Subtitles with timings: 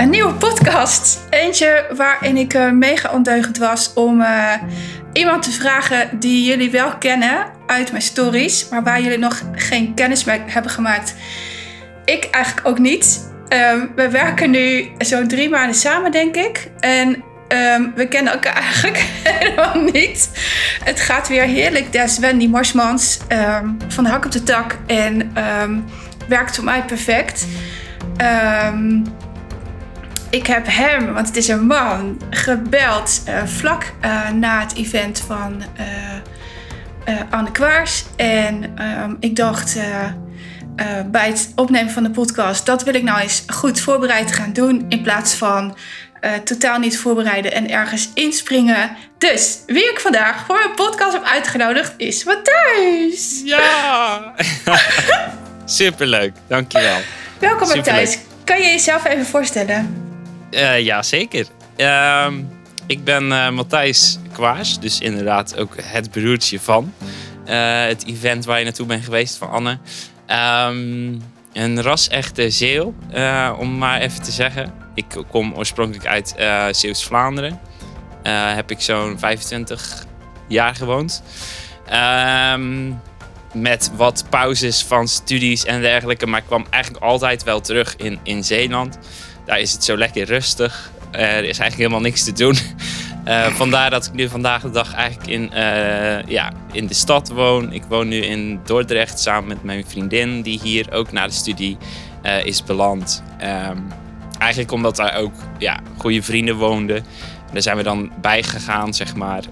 [0.00, 1.20] Een nieuwe podcast.
[1.30, 4.52] Eentje waarin ik uh, mega ondeugend was om uh,
[5.12, 9.94] iemand te vragen die jullie wel kennen uit mijn stories, maar waar jullie nog geen
[9.94, 11.14] kennis mee hebben gemaakt.
[12.04, 13.32] Ik eigenlijk ook niet.
[13.72, 16.70] Um, we werken nu zo'n drie maanden samen, denk ik.
[16.78, 17.08] En
[17.48, 20.30] um, we kennen elkaar eigenlijk helemaal niet.
[20.84, 21.92] Het gaat weer heerlijk.
[21.92, 24.78] Des Wendy Marsmans um, van de hak op de tak.
[24.86, 25.32] En
[26.28, 27.46] werkt voor mij perfect.
[30.30, 35.20] Ik heb hem, want het is een man, gebeld uh, vlak uh, na het event
[35.26, 35.62] van
[37.08, 38.04] uh, Anne Kwaars.
[38.16, 38.74] En
[39.20, 39.84] ik dacht uh,
[41.06, 44.86] bij het opnemen van de podcast, dat wil ik nou eens goed voorbereid gaan doen.
[44.88, 45.76] In plaats van
[46.20, 48.96] uh, totaal niet voorbereiden en ergens inspringen.
[49.18, 53.42] Dus wie ik vandaag voor een podcast heb uitgenodigd is Matthijs.
[53.44, 54.34] Ja!
[55.64, 56.98] Superleuk, dankjewel.
[57.38, 58.18] Welkom Matthijs.
[58.44, 60.09] Kan je jezelf even voorstellen?
[60.50, 61.46] Uh, ja, zeker.
[61.76, 62.26] Uh,
[62.86, 66.94] ik ben Matthijs Kwaars, dus inderdaad ook het broertje van
[67.44, 69.78] het event waar je naartoe bent geweest van Anne.
[70.70, 72.94] Um, een ras-echte Zeeuw,
[73.58, 74.72] om maar even te zeggen.
[74.94, 76.34] Ik kom oorspronkelijk uit
[76.76, 77.60] Zeeuws-Vlaanderen.
[78.28, 80.06] Heb ik zo'n 25
[80.48, 81.22] jaar gewoond.
[81.92, 83.00] Um,
[83.54, 86.26] met wat pauzes van studies en dergelijke.
[86.26, 88.98] Maar ik kwam eigenlijk altijd wel terug in, in Zeeland.
[89.50, 90.90] Daar is het zo lekker rustig.
[91.10, 92.56] Er is eigenlijk helemaal niks te doen.
[93.28, 97.28] Uh, vandaar dat ik nu vandaag de dag eigenlijk in, uh, ja, in de stad
[97.28, 97.72] woon.
[97.72, 101.76] Ik woon nu in Dordrecht samen met mijn vriendin, die hier ook na de studie
[102.44, 103.22] is beland.
[103.42, 103.86] Um,
[104.38, 107.04] eigenlijk omdat daar ook ja, goede vrienden woonden.
[107.52, 109.42] Daar zijn we dan bij gegaan, zeg maar.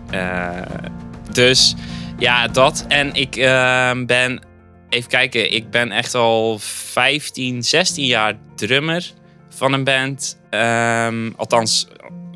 [1.32, 1.74] dus
[2.18, 2.84] ja, dat.
[2.88, 4.40] En ik ehm, ben,
[4.88, 9.16] even kijken, ik ben echt al 15, 16 jaar drummer
[9.58, 10.38] van een band.
[10.50, 11.88] Um, althans,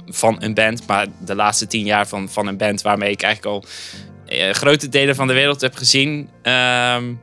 [0.06, 0.87] van een band.
[0.87, 3.69] Maar de laatste tien jaar van, van een band waarmee ik eigenlijk al
[4.27, 6.30] eh, grote delen van de wereld heb gezien.
[6.42, 7.20] Um,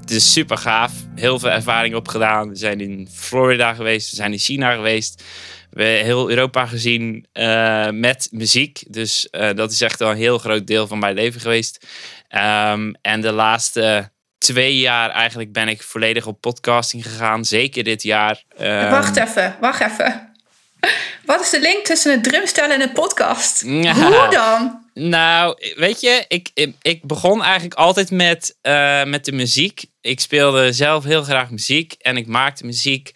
[0.00, 0.92] het is super gaaf.
[1.14, 2.48] Heel veel ervaring opgedaan.
[2.48, 4.10] We zijn in Florida geweest.
[4.10, 5.22] We zijn in China geweest.
[5.70, 8.82] We hebben heel Europa gezien uh, met muziek.
[8.88, 11.86] Dus uh, dat is echt wel een heel groot deel van mijn leven geweest.
[12.30, 14.10] Um, en de laatste
[14.44, 17.44] twee jaar eigenlijk ben ik volledig op podcasting gegaan.
[17.44, 18.42] Zeker dit jaar.
[18.60, 20.32] Um, wacht even, wacht even.
[21.24, 23.62] Wat is de link tussen het drumstellen en het podcast?
[24.00, 24.84] Hoe dan?
[24.94, 26.50] Nou, weet je, ik,
[26.82, 29.84] ik begon eigenlijk altijd met, uh, met de muziek.
[30.00, 33.12] Ik speelde zelf heel graag muziek en ik maakte muziek.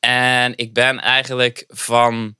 [0.00, 2.36] En ik ben eigenlijk van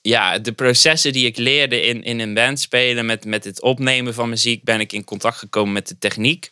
[0.00, 4.14] ja, de processen die ik leerde in, in een band spelen, met, met het opnemen
[4.14, 6.50] van muziek, ben ik in contact gekomen met de techniek.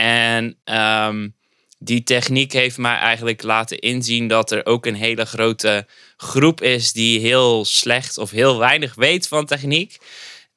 [0.00, 1.34] En um,
[1.78, 5.86] die techniek heeft mij eigenlijk laten inzien dat er ook een hele grote
[6.16, 9.98] groep is die heel slecht of heel weinig weet van techniek.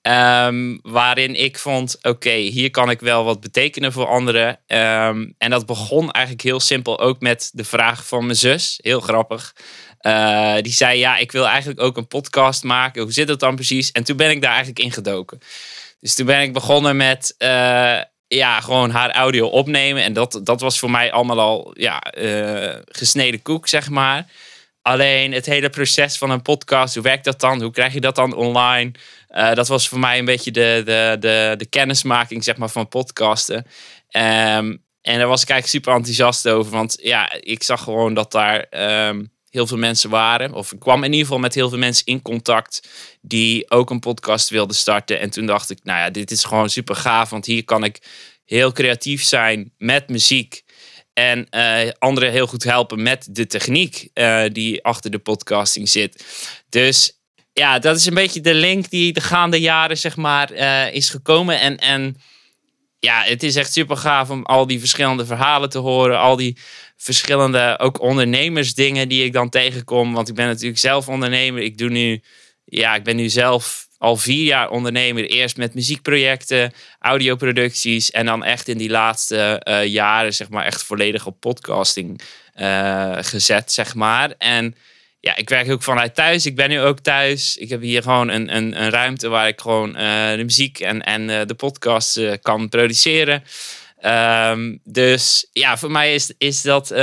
[0.02, 4.48] Um, waarin ik vond, oké, hier kan ik wel wat betekenen voor anderen.
[4.68, 8.80] Um, en dat begon eigenlijk heel simpel ook met de vraag van mijn zus.
[8.82, 9.56] Heel grappig.
[10.02, 13.02] Uh, die zei, ja, ik wil eigenlijk ook een podcast maken.
[13.02, 13.92] Hoe zit het dan precies?
[13.92, 15.40] En toen ben ik daar eigenlijk ingedoken.
[16.00, 18.00] Dus toen ben ik begonnen met uh,
[18.36, 20.04] ja, gewoon haar audio opnemen.
[20.04, 24.32] En dat, dat was voor mij allemaal al ja, uh, gesneden koek, zeg maar.
[24.82, 27.62] Alleen het hele proces van een podcast, hoe werkt dat dan?
[27.62, 28.92] Hoe krijg je dat dan online?
[29.30, 32.88] Uh, dat was voor mij een beetje de, de, de, de kennismaking zeg maar, van
[32.88, 33.66] podcasten.
[34.12, 36.72] Um, en daar was ik eigenlijk super enthousiast over.
[36.72, 38.66] Want ja, ik zag gewoon dat daar
[39.08, 40.54] um, heel veel mensen waren.
[40.54, 42.90] Of ik kwam in ieder geval met heel veel mensen in contact
[43.22, 45.20] die ook een podcast wilden starten.
[45.20, 47.30] En toen dacht ik, nou ja, dit is gewoon super gaaf.
[47.30, 48.02] Want hier kan ik
[48.46, 50.64] heel creatief zijn met muziek.
[51.14, 56.26] En uh, anderen heel goed helpen met de techniek uh, die achter de podcasting zit.
[56.70, 57.20] Dus
[57.54, 61.10] ja, dat is een beetje de link die de gaande jaren zeg maar uh, is
[61.10, 61.60] gekomen.
[61.60, 62.16] En, en
[63.00, 66.20] ja, het is echt super gaaf om al die verschillende verhalen te horen.
[66.20, 66.58] Al die
[67.02, 70.14] verschillende ook ondernemersdingen die ik dan tegenkom.
[70.14, 71.62] Want ik ben natuurlijk zelf ondernemer.
[71.62, 72.22] Ik doe nu,
[72.66, 75.26] ja, ik ben nu zelf al vier jaar ondernemer.
[75.26, 78.12] Eerst met muziekprojecten, audioproducties.
[78.12, 82.22] En dan echt in die laatste uh, jaren, zeg maar, echt volledig op podcasting
[82.56, 84.34] uh, gezet, zeg maar.
[84.38, 84.76] En
[85.20, 86.46] ja, ik werk ook vanuit thuis.
[86.46, 87.58] Ik ben nu ook thuis.
[87.58, 91.04] Ik heb hier gewoon een, een, een ruimte waar ik gewoon uh, de muziek en,
[91.04, 93.44] en de podcast kan produceren.
[94.06, 96.98] Um, dus ja, voor mij is, is dat uh,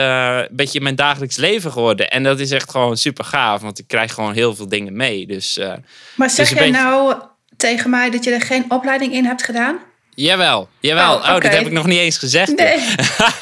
[0.48, 2.10] een beetje mijn dagelijks leven geworden.
[2.10, 5.26] En dat is echt gewoon super gaaf, want ik krijg gewoon heel veel dingen mee.
[5.26, 5.72] Dus, uh,
[6.14, 7.14] maar zeg dus jij nou
[7.56, 9.78] tegen mij dat je er geen opleiding in hebt gedaan?
[10.14, 11.14] Jawel, jawel.
[11.14, 12.56] Oh, Oh, dat heb ik nog niet eens gezegd.
[12.56, 12.94] Nee.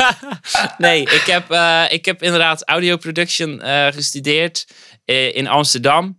[0.79, 4.67] nee, ik heb, eh, ik heb inderdaad audio production eh, gestudeerd
[5.05, 6.19] eh, in Amsterdam.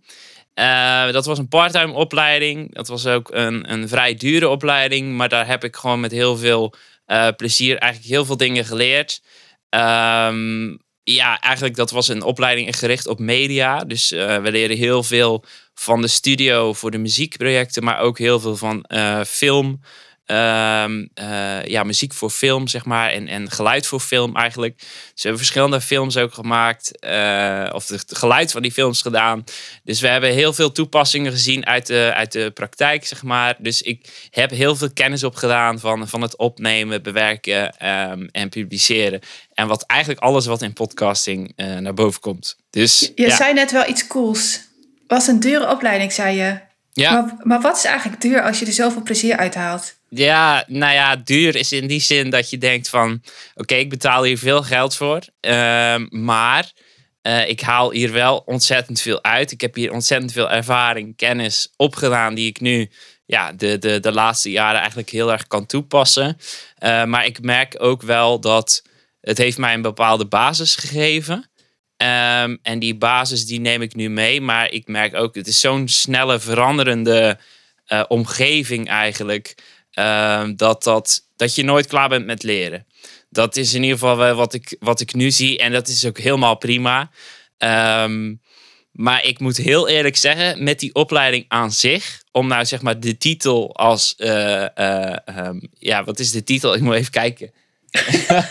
[0.54, 2.74] Eh, dat was een parttime opleiding.
[2.74, 5.16] Dat was ook een, een vrij dure opleiding.
[5.16, 6.74] Maar daar heb ik gewoon met heel veel
[7.06, 9.22] eh, plezier eigenlijk heel veel dingen geleerd.
[9.68, 13.84] Ehm, ja, eigenlijk dat was een opleiding gericht op media.
[13.84, 15.44] Dus eh, we leren heel veel
[15.74, 17.84] van de studio voor de muziekprojecten.
[17.84, 19.80] Maar ook heel veel van eh, film.
[20.26, 23.10] Ehm, eh, ja, muziek voor film, zeg maar.
[23.10, 24.78] En, en geluid voor film eigenlijk.
[24.78, 26.98] Dus we hebben verschillende films ook gemaakt.
[26.98, 29.44] eh, of het geluid van die films gedaan.
[29.84, 33.54] Dus we hebben heel veel toepassingen gezien uit de, uit de praktijk, zeg maar.
[33.58, 39.20] Dus ik heb heel veel kennis opgedaan van, van het opnemen, bewerken ehm, en publiceren.
[39.54, 42.56] En wat eigenlijk alles wat in podcasting eh, naar boven komt.
[42.70, 43.36] Dus Je ja.
[43.36, 44.60] zei net wel iets cools.
[45.06, 46.65] Was een dure opleiding, zei je.
[46.96, 47.12] Ja.
[47.12, 49.96] Maar, maar wat is eigenlijk duur als je er zoveel plezier uit haalt?
[50.08, 53.22] Ja, nou ja, duur is in die zin dat je denkt van...
[53.54, 55.20] Oké, ik betaal hier veel geld voor.
[55.40, 56.72] ehm, maar
[57.22, 59.52] eh, ik haal hier wel ontzettend veel uit.
[59.52, 62.34] Ik heb hier ontzettend veel ervaring, kennis opgedaan...
[62.34, 62.90] die ik nu
[63.26, 66.38] ja, de, de, de laatste jaren eigenlijk heel erg kan toepassen.
[66.78, 68.82] Eh, maar ik merk ook wel dat
[69.20, 71.50] het heeft mij een bepaalde basis gegeven...
[71.96, 74.40] Ehm, en die basis die neem ik nu mee.
[74.40, 77.38] Maar ik merk ook, het is zo'n snelle veranderende
[77.86, 79.54] eh, omgeving eigenlijk.
[79.90, 82.86] ehm, dat, dat, dat je nooit klaar bent met leren.
[83.30, 85.58] Dat is in ieder geval wel wat ik, wat ik nu zie.
[85.58, 87.10] En dat is ook helemaal prima.
[87.58, 88.34] Ehm,
[88.92, 93.00] maar ik moet heel eerlijk zeggen, met die opleiding aan zich, om nou zeg maar
[93.00, 94.14] de titel als.
[94.16, 96.74] eh, eh, ja, wat is de titel?
[96.74, 97.52] Ik moet even kijken.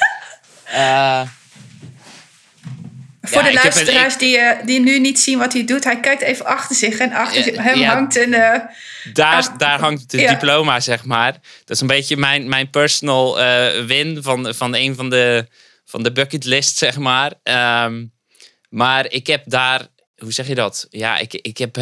[3.25, 6.00] Voor Ja, de een- luisteraars die, eh, die nu niet zien wat hij doet, hij
[6.00, 7.94] kijkt even achter zich en achter Ja, hem ja.
[7.94, 8.33] hangt een.
[8.33, 8.60] eh,
[9.13, 10.30] daar, daar hangt het ja.
[10.31, 11.31] diploma, zeg maar.
[11.66, 15.48] Dat is een beetje mijn, mijn personal eh, win van, van een van de,
[15.86, 17.33] van de bucketlist, zeg maar.
[17.44, 18.06] Ehm,
[18.69, 19.88] maar ik heb daar,
[20.18, 20.88] hoe zeg je dat?
[20.89, 21.77] Ja, ik, ik, heb,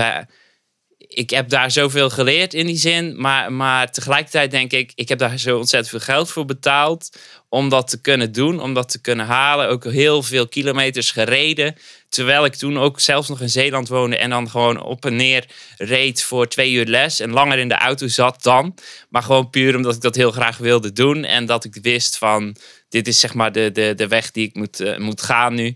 [1.14, 3.22] ik heb daar zoveel geleerd in die zin.
[3.22, 7.18] Maar, maar tegelijkertijd denk ik, ik heb daar zo ontzettend veel geld voor betaald.
[7.50, 9.70] Om dat te kunnen doen, om dat te kunnen halen.
[9.70, 11.76] Ook heel veel kilometers gereden.
[12.10, 14.18] Terwijl ik toen ook zelfs nog in Zeeland woonde.
[14.18, 15.46] En dan gewoon op en neer
[15.78, 17.20] reed voor twee uur les.
[17.20, 18.76] En langer in de auto zat dan.
[19.10, 21.24] Maar gewoon puur omdat ik dat heel graag wilde doen.
[21.24, 22.56] En dat ik wist van,
[22.90, 25.76] dit is zeg maar de, de, de weg die ik moet, eh, moet gaan nu.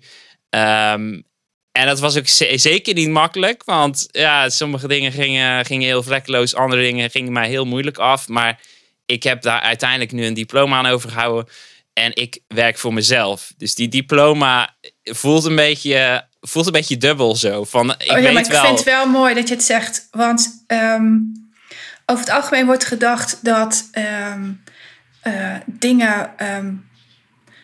[0.50, 1.22] Ehm,
[1.78, 3.64] en dat was ook ze- zeker niet makkelijk.
[3.66, 6.56] Want ja, sommige dingen gingen, gingen heel vlekkeloos.
[6.56, 8.28] Andere dingen gingen mij heel moeilijk af.
[8.28, 8.60] Maar
[9.06, 11.48] ik heb daar uiteindelijk nu een diploma aan overgehouden.
[11.94, 13.54] En ik werk voor mezelf.
[13.58, 17.64] Dus die diploma voelt een beetje, voelt een beetje dubbel zo.
[17.64, 18.64] Van, ik oh ja, weet maar ik wel.
[18.66, 20.08] vind het wel mooi dat je het zegt.
[20.12, 21.14] Want ehm,
[22.06, 24.52] over het algemeen wordt gedacht dat ehm,
[25.22, 26.74] eh, dingen ehm,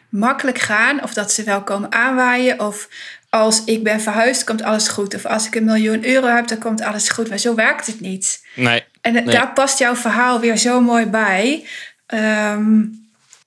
[0.09, 1.03] makkelijk gaan.
[1.03, 2.59] Of dat ze wel komen aanwaaien.
[2.59, 2.87] Of
[3.33, 5.15] als ik ben verhuisd, komt alles goed.
[5.15, 7.29] Of als ik een miljoen euro heb, dan komt alles goed.
[7.29, 8.45] Maar zo werkt het niet.
[8.55, 9.23] Nee, En Nee.
[9.25, 11.67] daar past jouw verhaal weer zo mooi bij.
[12.05, 12.81] Ehm,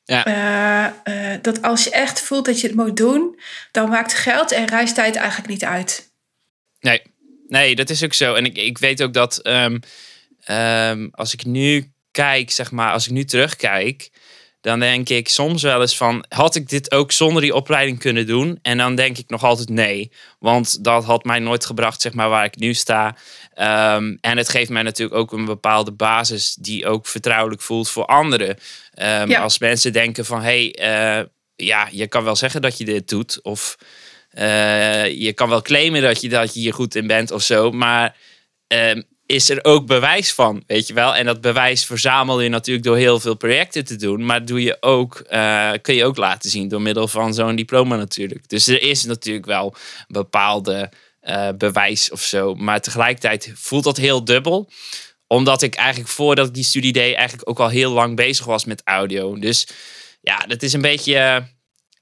[0.04, 0.24] Ja.
[0.24, 3.40] eh, eh, dat als je echt voelt dat je het moet doen,
[3.72, 6.10] dan maakt geld en reistijd eigenlijk niet uit.
[6.80, 7.02] Nee,
[7.48, 8.34] nee, dat is ook zo.
[8.34, 9.78] En ik, ik weet ook dat ehm,
[10.44, 14.10] ehm, als ik nu kijk, zeg maar, als ik nu terugkijk,
[14.66, 18.26] dan denk ik soms wel eens van, had ik dit ook zonder die opleiding kunnen
[18.26, 18.58] doen?
[18.62, 22.28] En dan denk ik nog altijd nee, want dat had mij nooit gebracht, zeg maar,
[22.28, 23.16] waar ik nu sta.
[23.54, 28.04] Ehm, en het geeft mij natuurlijk ook een bepaalde basis die ook vertrouwelijk voelt voor
[28.06, 28.56] anderen.
[28.94, 29.40] Ehm, Ja.
[29.40, 31.24] Als mensen denken van, hé, hey, eh,
[31.56, 33.76] ja, je kan wel zeggen dat je dit doet, of
[34.30, 37.70] eh, je kan wel claimen dat je, dat je hier goed in bent of zo,
[37.70, 38.16] maar
[38.66, 41.14] ehm, is er ook bewijs van, weet je wel?
[41.14, 44.76] En dat bewijs verzamel je natuurlijk door heel veel projecten te doen, maar doe je
[44.80, 48.48] ook, eh, kun je ook laten zien door middel van zo'n diploma natuurlijk.
[48.48, 49.74] Dus er is natuurlijk wel
[50.08, 50.90] bepaalde
[51.20, 54.70] eh, bewijs of zo, maar tegelijkertijd voelt dat heel dubbel
[55.26, 58.64] omdat ik eigenlijk voordat ik die studie deed, eigenlijk ook al heel lang bezig was
[58.64, 59.38] met audio.
[59.38, 59.68] Dus
[60.20, 61.36] ja, dat is een beetje eh,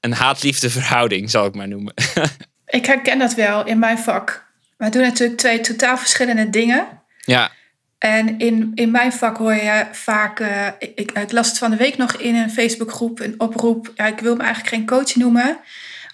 [0.01, 1.95] een haat-liefde verhouding, zal ik maar noemen.
[2.67, 4.47] Ik herken dat wel in mijn vak.
[4.77, 7.03] Wij doen natuurlijk twee totaal verschillende dingen.
[7.25, 7.51] Ja,
[7.99, 11.77] En in, in mijn vak hoor je vaak, eh, ik, ik las het van de
[11.77, 13.93] week nog in een Facebookgroep, een oproep.
[13.95, 15.59] Ja, ik wil me eigenlijk geen coach noemen,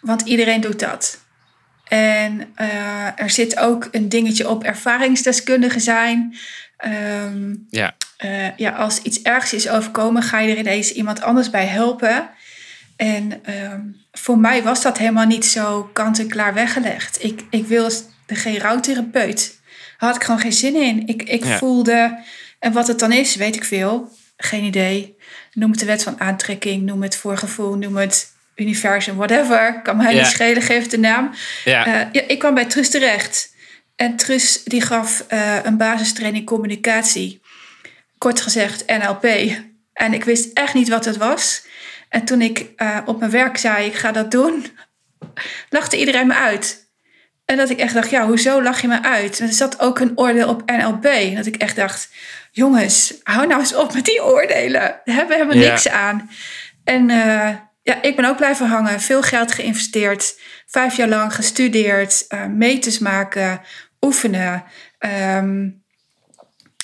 [0.01, 1.19] want iedereen doet dat.
[1.89, 6.37] En eh, er zit ook een dingetje op ervaringsdeskundige zijn.
[6.77, 11.51] Ehm, ja, eh, ja, als iets ergs is overkomen, ga je er ineens iemand anders
[11.51, 12.31] bij helpen.
[12.97, 13.81] En ehm,
[14.13, 17.25] voor mij was dat helemaal niet zo kant-en-klaar weggelegd.
[17.25, 17.91] Ik, ik wil
[18.27, 19.60] geen rouwtherapeut.
[20.01, 21.07] Had ik gewoon geen zin in.
[21.07, 21.59] Ik, ik Ja.
[21.59, 22.19] voelde,
[22.59, 24.19] en wat het dan is, weet ik veel.
[24.43, 25.17] geen idee.
[25.53, 29.81] Noem het de wet van aantrekking, noem het voorgevoel, noem het universum, whatever.
[29.83, 30.19] Kan mij Ja.
[30.23, 31.31] niet schelen, geef het de naam.
[31.65, 31.87] Ja.
[31.87, 33.55] Eh, ja, ik kwam bij Trus terecht.
[33.97, 37.41] En Trus die gaf eh, een basistraining communicatie.
[38.19, 39.25] Kort gezegd NLP.
[39.93, 41.63] En ik wist echt niet wat het was.
[42.09, 44.67] En toen ik eh, op mijn werk zei, ik ga dat doen,
[45.71, 46.89] lachte iedereen me uit.
[47.51, 49.41] En dat ik echt dacht, ja, hoezo lach je me uit?
[49.41, 51.37] En er zat ook een oordeel op NLP.
[51.37, 52.09] Dat ik echt dacht,
[52.51, 54.81] jongens, hou nou eens op met die oordelen.
[55.05, 55.71] Daar hebben we helemaal Ja.
[55.71, 56.31] niks aan.
[56.85, 57.49] En eh,
[57.83, 59.01] ja, ik ben ook blijven hangen.
[59.01, 60.41] Veel geld geïnvesteerd.
[60.67, 62.25] Vijf jaar lang gestudeerd.
[62.29, 63.61] eh meters maken.
[64.01, 64.65] Oefenen.
[64.99, 65.69] Ehm,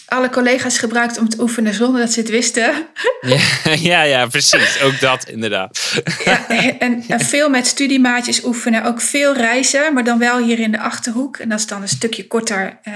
[0.06, 2.74] alle collega's gebruikt om te oefenen zonder dat ze het wisten.
[3.20, 4.80] Ja, ja, ja, precies.
[4.82, 5.92] Ook dat inderdaad.
[6.24, 6.48] Ja,
[6.78, 8.84] en, en veel met studiemaatjes oefenen.
[8.84, 11.36] Ook veel reizen, maar dan wel hier in de Achterhoek.
[11.36, 12.92] En dat is dan een stukje korter eh,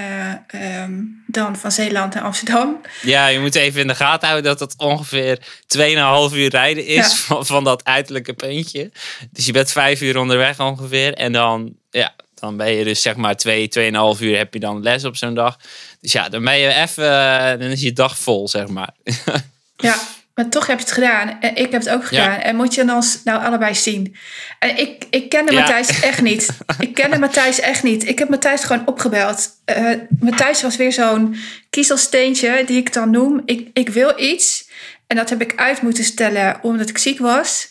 [0.47, 0.93] ehm,
[1.27, 2.81] dan van Zeeland naar Amsterdam.
[3.03, 5.39] Ja, je moet even in de gaten houden dat het ongeveer
[5.77, 7.09] 2,5 uur rijden is Ja.
[7.09, 8.91] van, van dat uiterlijke puntje.
[9.31, 11.15] Dus je bent vijf uur onderweg ongeveer.
[11.15, 13.69] En dan, ja, dan ben je dus zeg maar 2,
[14.17, 15.59] 2,5 uur heb je dan les op zo'n dag.
[16.01, 18.91] Dus ja, dan ben je even, eh, dan is je dag vol, zeg maar.
[19.77, 19.95] Ja,
[20.35, 21.41] maar toch heb je het gedaan.
[21.41, 22.39] En ik heb het ook gedaan.
[22.39, 24.17] En moet je ons nou allebei zien.
[24.59, 25.59] En ik, ik kende Ja.
[25.59, 26.49] Matthijs echt niet.
[26.79, 28.09] Ik kende Matthijs echt niet.
[28.09, 29.49] Ik heb Matthijs gewoon opgebeld.
[29.65, 31.37] Eh Matthijs was weer zo'n
[31.71, 33.43] kiezelsteentje die ik dan noem.
[33.45, 34.69] Ik, ik wil iets.
[35.07, 37.69] En dat heb ik uit moeten stellen omdat ik ziek was.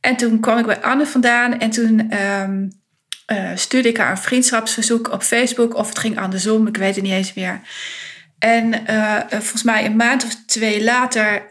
[0.00, 1.58] En toen kwam ik bij Anne vandaan.
[1.58, 2.66] En toen ehm,
[3.30, 5.74] eh, stuurde ik haar een vriendschapsverzoek op Facebook.
[5.74, 7.60] Of het ging andersom, ik weet het niet eens meer.
[8.38, 11.42] En eh, eh, volgens mij een maand of twee later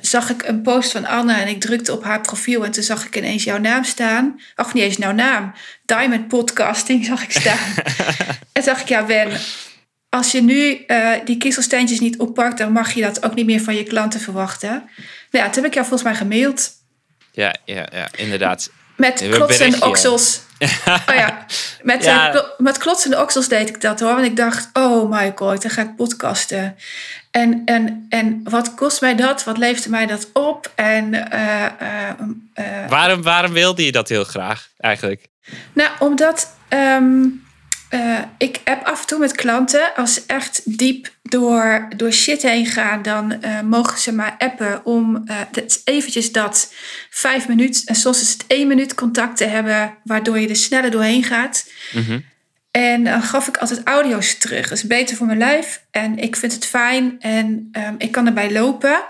[0.00, 3.06] zag ik een post van Anne en ik drukte op haar profiel en toen zag
[3.06, 4.40] ik ineens jouw naam staan.
[4.54, 5.52] Ach, niet eens jouw naam.
[5.84, 7.74] Diamond Podcasting zag ik staan.
[8.52, 9.40] en dacht ik, ja Ben,
[10.08, 10.86] als je nu
[11.24, 14.70] die kiezelsteentjes niet oppakt, dan mag je dat ook niet meer van je klanten verwachten.
[15.30, 16.70] Nou ja, toen heb ik jou volgens mij gemaild.
[17.32, 18.70] Ja, ja, ja, inderdaad.
[18.96, 19.86] Met klotsende berichtje.
[19.86, 20.48] oksels.
[21.08, 21.44] Oh ja,
[21.82, 22.34] met, Ja.
[22.34, 24.14] eh, met klotsende oksels deed ik dat hoor.
[24.14, 26.76] Want ik dacht, oh my god, dan ga ik podcasten.
[27.30, 29.44] En, en, en wat kost mij dat?
[29.44, 30.70] Wat leverde mij dat op?
[30.74, 31.64] En eh,
[32.54, 35.26] eh, Waarom, waarom wilde je dat heel graag eigenlijk?
[35.72, 37.22] nou, omdat ehm,
[37.90, 42.42] eh, ik heb af en toe met klanten, als ze echt diep door, door shit
[42.42, 46.74] heen gaan, dan eh, mogen ze mij appen om het is eventjes dat
[47.10, 50.90] vijf minuten, en soms is het één minuut contact te hebben, waardoor je er sneller
[50.90, 51.70] doorheen gaat.
[51.92, 52.18] Mhm.
[52.70, 54.68] En dan gaf ik altijd audio's terug.
[54.68, 55.82] Dat is beter voor mijn lijf.
[55.90, 57.16] En ik vind het fijn.
[57.20, 59.04] En ehm, ik kan erbij lopen.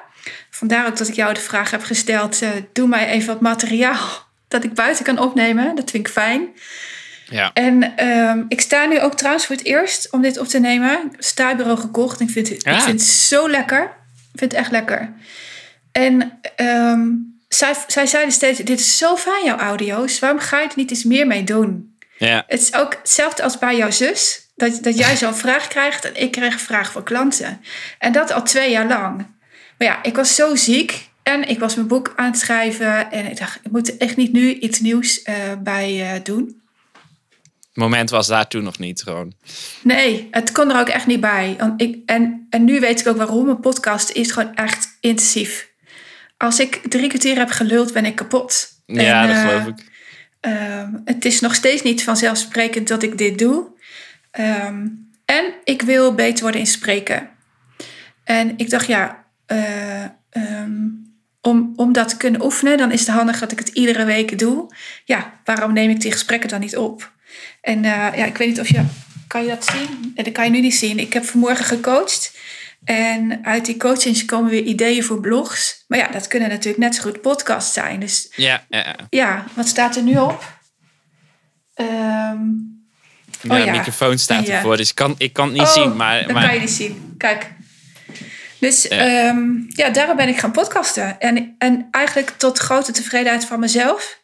[0.50, 2.42] Vandaar ook dat ik jou de vraag heb gesteld.
[2.72, 5.75] doe mij even wat materiaal dat ik buiten kan opnemen.
[5.75, 6.49] Dat vind ik fijn.
[7.30, 7.50] Ja.
[7.54, 11.12] En ehm, ik sta nu ook trouwens voor het eerst om dit op te nemen.
[11.18, 12.20] Staarbureau gekocht.
[12.20, 13.82] En ik vind het, ik vind het zo lekker.
[14.32, 15.12] Ik vind het echt lekker.
[15.92, 17.08] En ehm,
[17.49, 20.18] zij, zij zeiden steeds, dit is zo fijn jouw audio's.
[20.18, 21.99] Waarom ga je er niet eens meer mee doen?
[22.16, 22.44] Ja.
[22.46, 24.49] Het is ook hetzelfde als bij jouw zus.
[24.56, 27.60] Dat, dat jij zo'n vraag krijgt en ik krijg een vraag van klanten.
[27.99, 29.16] En dat al twee jaar lang.
[29.78, 31.08] Maar ja, ik was zo ziek.
[31.22, 33.10] En ik was mijn boek aan het schrijven.
[33.10, 36.60] En ik dacht, ik moet er echt niet nu iets nieuws eh, bij eh, doen.
[37.80, 39.32] Moment was daar toen nog niet gewoon.
[39.82, 41.54] Nee, het kon er ook echt niet bij.
[41.58, 43.49] Want ik, en, en nu weet ik ook waarom.
[43.49, 45.70] Een podcast is gewoon echt intensief.
[46.37, 48.68] Als ik drie kwartier heb geluld, ben ik kapot.
[48.87, 49.88] Ja, En, dat eh, geloof ik.
[50.40, 53.66] Ehm, het is nog steeds niet vanzelfsprekend dat ik dit doe.
[54.30, 54.87] Ehm,
[55.25, 57.28] en ik wil beter worden in spreken.
[58.25, 60.88] En ik dacht, ja, eh, ehm,
[61.40, 64.38] om, om dat te kunnen oefenen, dan is het handig dat ik het iedere week
[64.38, 64.75] doe.
[65.04, 67.12] Ja, waarom neem ik die gesprekken dan niet op?
[67.60, 68.84] En eh, ja, ik weet niet of je.
[69.26, 70.12] Kan je dat zien?
[70.14, 70.99] Nee, dat kan je nu niet zien.
[70.99, 72.38] Ik heb vanmorgen gecoacht.
[72.84, 75.84] En uit die coachings komen weer ideeën voor blogs.
[75.88, 78.00] Maar ja, dat kunnen natuurlijk net zo goed podcasts zijn.
[78.00, 78.96] Dus Ja, ja, ja.
[79.10, 80.58] ja, wat staat er nu op?
[81.75, 82.38] Ehm,
[83.42, 83.72] Ja, ja.
[83.72, 85.96] microfoon staat ervoor, dus ik kan, ik kan het niet oh, zien.
[85.96, 87.14] Maar, dat maar kan je niet zien.
[87.18, 87.50] Kijk.
[88.58, 89.04] Dus Ja.
[89.04, 89.37] ja.
[89.68, 91.20] ja, daarom ben ik gaan podcasten.
[91.20, 94.22] En, en eigenlijk tot grote tevredenheid van mezelf.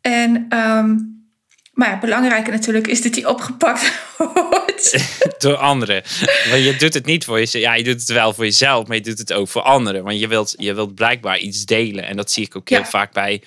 [0.00, 0.96] En, ehm,
[1.80, 3.92] maar belangrijker natuurlijk is dat die opgepakt
[4.50, 5.04] wordt.
[5.42, 6.02] door anderen.
[6.50, 7.64] Want je doet het niet voor jezelf.
[7.64, 10.04] Ja, je doet het wel voor jezelf, maar je doet het ook voor anderen.
[10.04, 12.04] Want je wilt, je wilt blijkbaar iets delen.
[12.04, 12.84] En dat zie ik ook heel Ja.
[12.84, 13.42] vaak bij,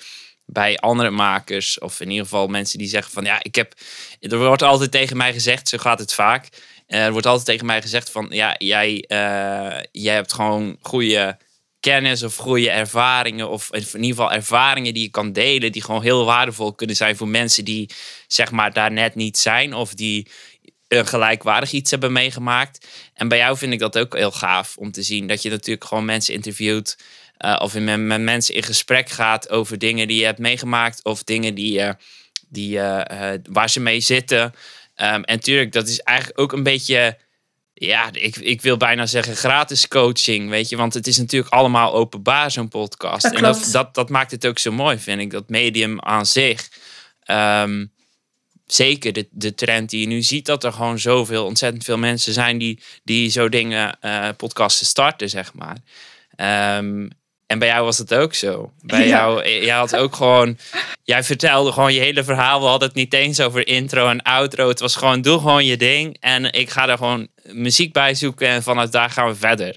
[0.46, 1.80] bij andere makers.
[1.80, 3.74] Of in ieder geval mensen die zeggen van ja, ik heb.
[4.20, 6.48] Er wordt altijd tegen mij gezegd, zo gaat het vaak.
[6.88, 11.38] Eh, er wordt altijd tegen mij gezegd van ja, jij, eh, jij hebt gewoon goede
[11.84, 13.50] kennis of goede ervaringen.
[13.50, 15.72] Of in ieder geval ervaringen die je kan delen.
[15.72, 17.90] Die gewoon heel waardevol kunnen zijn voor mensen die
[18.28, 19.74] zeg maar daar net niet zijn.
[19.74, 20.28] Of die
[20.88, 22.88] een gelijkwaardig iets hebben meegemaakt.
[23.14, 25.28] En bij jou vind ik dat ook heel gaaf om te zien.
[25.28, 26.98] Dat je natuurlijk gewoon mensen interviewt.
[27.40, 31.04] Uh, of met, met mensen in gesprek gaat over dingen die je hebt meegemaakt.
[31.04, 31.90] Of dingen die, uh,
[32.50, 32.80] die,
[33.50, 34.54] waar ze mee zitten.
[34.96, 37.18] Um, en tuurlijk, dat is eigenlijk ook een beetje
[37.74, 40.78] ja, ik, ik wil bijna zeggen gratis coaching, weet je.
[40.78, 43.24] Want het is natuurlijk allemaal openbaar, zo'n podcast.
[43.24, 45.32] Dat en dat, dat, dat, maakt het ook zo mooi, vind ik.
[45.32, 46.70] Dat medium aan zich.
[47.28, 47.92] Um,
[48.66, 52.34] zeker de, de trend die je nu ziet, dat er gewoon zoveel, ontzettend veel mensen
[52.34, 55.78] zijn die, die zo dingen, uh, podcasten starten, zeg maar.
[56.78, 57.10] Um,
[57.48, 58.72] en bij jou was het ook zo.
[58.82, 60.58] Bij jou, jij had ook gewoon,
[61.04, 62.60] jij vertelde gewoon je hele verhaal.
[62.60, 64.68] We hadden het niet eens over intro en outro.
[64.68, 66.18] Het was gewoon, doe gewoon je ding.
[66.20, 69.76] En ik ga er gewoon muziek bij zoeken en vanuit daar gaan we verder.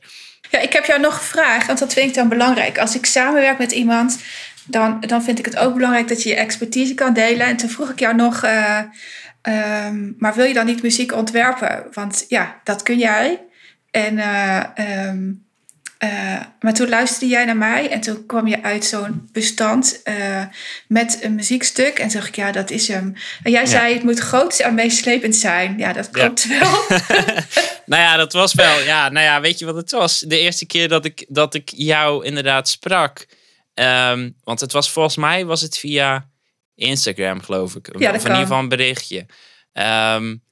[0.50, 2.78] Ja, ik heb jou nog gevraagd, want dat vind ik dan belangrijk.
[2.78, 4.18] Als ik samenwerk met iemand,
[4.64, 7.46] dan, dan vind ik het ook belangrijk dat je je expertise kan delen.
[7.46, 8.80] En toen vroeg ik jou nog, uh,
[9.86, 11.86] um, maar wil je dan niet muziek ontwerpen?
[11.92, 13.40] Want ja, dat kun jij.
[13.90, 14.62] En uh,
[15.08, 15.45] um,
[15.98, 20.44] uh, maar toen luisterde jij naar mij en toen kwam je uit zo'n bestand uh,
[20.88, 21.98] met een muziekstuk.
[21.98, 23.14] En toen dacht ik, ja, dat is hem.
[23.42, 23.66] En jij ja.
[23.66, 25.78] zei, het moet groot en meeslepend zijn.
[25.78, 26.58] Ja, dat klopt ja.
[26.58, 26.98] wel.
[27.86, 28.80] nou ja, dat was wel.
[28.80, 30.20] Ja, nou ja, weet je wat het was?
[30.20, 33.26] De eerste keer dat ik, dat ik jou inderdaad sprak.
[33.74, 36.28] Um, want het was volgens mij was het via
[36.74, 37.98] Instagram, geloof ik.
[37.98, 39.26] Ja, of in ieder geval een berichtje.
[39.72, 40.42] Um,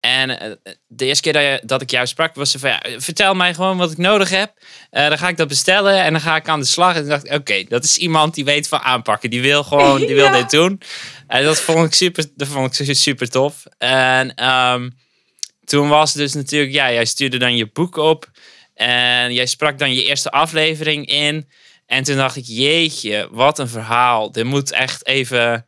[0.00, 0.50] en eh,
[0.86, 3.90] de eerste keer dat, ik jou sprak, was ze van ja, vertel mij gewoon wat
[3.90, 4.52] ik nodig heb.
[4.90, 6.94] Uh, dan ga ik dat bestellen en dan ga ik aan de slag.
[6.94, 9.30] En toen dacht ik, oké, dat is iemand die weet van aanpakken.
[9.30, 10.32] Die wil gewoon, die wil ja.
[10.32, 10.80] dit doen.
[11.26, 13.62] En dat vond ik super, dat vond ik super tof.
[13.78, 14.96] En um,
[15.64, 18.30] toen was dus natuurlijk, ja, jij stuurde dan je boek op.
[18.74, 21.48] En jij sprak dan je eerste aflevering in.
[21.86, 24.32] En toen dacht ik, jeetje, wat een verhaal.
[24.32, 25.66] Dit moet echt even,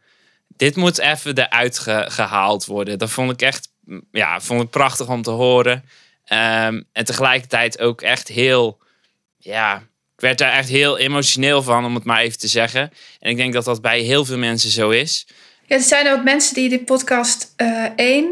[0.48, 2.98] dit moet even eruit ge, gehaald worden.
[2.98, 3.69] Dat vond ik echt
[4.12, 5.84] ja, vond ik prachtig om te horen.
[6.32, 8.78] Um, en tegelijkertijd ook echt heel,
[9.36, 9.76] ja,
[10.14, 12.92] ik werd daar echt heel emotioneel van, om het maar even te zeggen.
[13.20, 15.26] En ik denk dat dat bij heel veel mensen zo is.
[15.66, 18.30] Ja, er zijn ook mensen die de podcast 1 uh,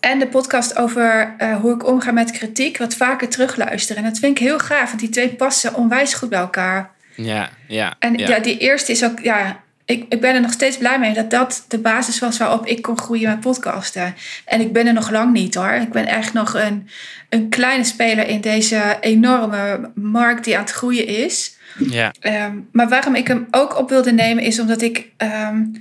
[0.00, 4.02] en de podcast over uh, hoe ik omga met kritiek wat vaker terugluisteren.
[4.02, 6.90] En dat vind ik heel gaaf, want die twee passen onwijs goed bij elkaar.
[7.16, 7.96] Ja, ja.
[7.98, 10.98] En ja, ja die eerste is ook, ja, ik, ik ben er nog steeds blij
[10.98, 14.14] mee dat dat de basis was waarop ik kon groeien met podcasten.
[14.44, 15.72] En ik ben er nog lang niet hoor.
[15.72, 16.88] Ik ben echt nog een,
[17.28, 21.56] een kleine speler in deze enorme markt die aan het groeien is.
[21.78, 22.12] Ja.
[22.20, 25.08] Um, maar waarom ik hem ook op wilde nemen is omdat ik.
[25.18, 25.72] Um,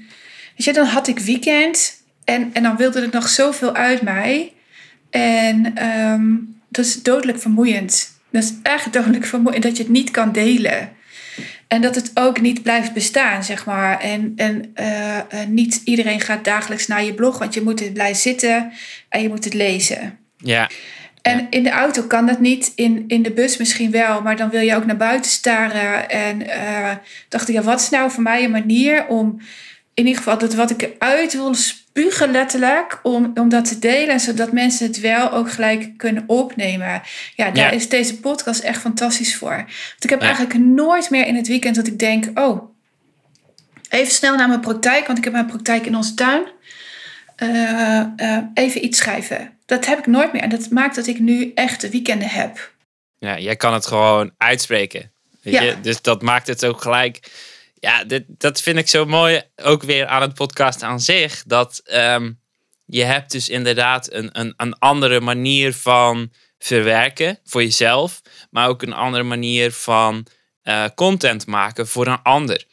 [0.55, 4.53] weet je, dan had ik weekend en, en dan wilde ik nog zoveel uit mij.
[5.09, 8.19] En um, dat is dodelijk vermoeiend.
[8.31, 10.89] Dat is echt dodelijk vermoeiend dat je het niet kan delen.
[11.71, 13.99] En dat het ook niet blijft bestaan, zeg maar.
[13.99, 17.93] En, en uh, uh, niet iedereen gaat dagelijks naar je blog, want je moet het
[17.93, 18.71] blijven zitten
[19.09, 20.19] en je moet het lezen.
[20.37, 20.69] Ja.
[21.21, 21.47] En ja.
[21.49, 24.61] in de auto kan dat niet, in, in de bus misschien wel, maar dan wil
[24.61, 26.09] je ook naar buiten staren.
[26.09, 26.91] En uh,
[27.29, 29.41] dacht ik, ja, wat is nou voor mij een manier om
[29.93, 31.53] in ieder geval dat wat ik eruit wil
[31.93, 37.01] spugen letterlijk, om, om dat te delen, zodat mensen het wel ook gelijk kunnen opnemen.
[37.35, 37.69] Ja, daar ja.
[37.69, 39.55] is deze podcast echt fantastisch voor.
[39.55, 40.25] Want ik heb ja.
[40.25, 42.73] eigenlijk nooit meer in het weekend dat ik denk, oh,
[43.89, 46.43] even snel naar mijn praktijk, want ik heb mijn praktijk in onze tuin.
[47.37, 49.57] Uh, uh, even iets schrijven.
[49.65, 50.41] Dat heb ik nooit meer.
[50.41, 52.73] En dat maakt dat ik nu echt weekenden heb.
[53.17, 55.11] Ja, jij kan het gewoon uitspreken.
[55.41, 55.61] Weet ja.
[55.61, 55.75] je?
[55.81, 57.19] Dus dat maakt het ook gelijk
[57.81, 61.43] ja, dit, dat vind ik zo mooi ook weer aan het podcast aan zich.
[61.47, 62.39] Dat um,
[62.85, 68.21] je hebt dus inderdaad een, een, een andere manier van verwerken voor jezelf.
[68.49, 70.27] Maar ook een andere manier van
[70.63, 72.65] uh, content maken voor een ander.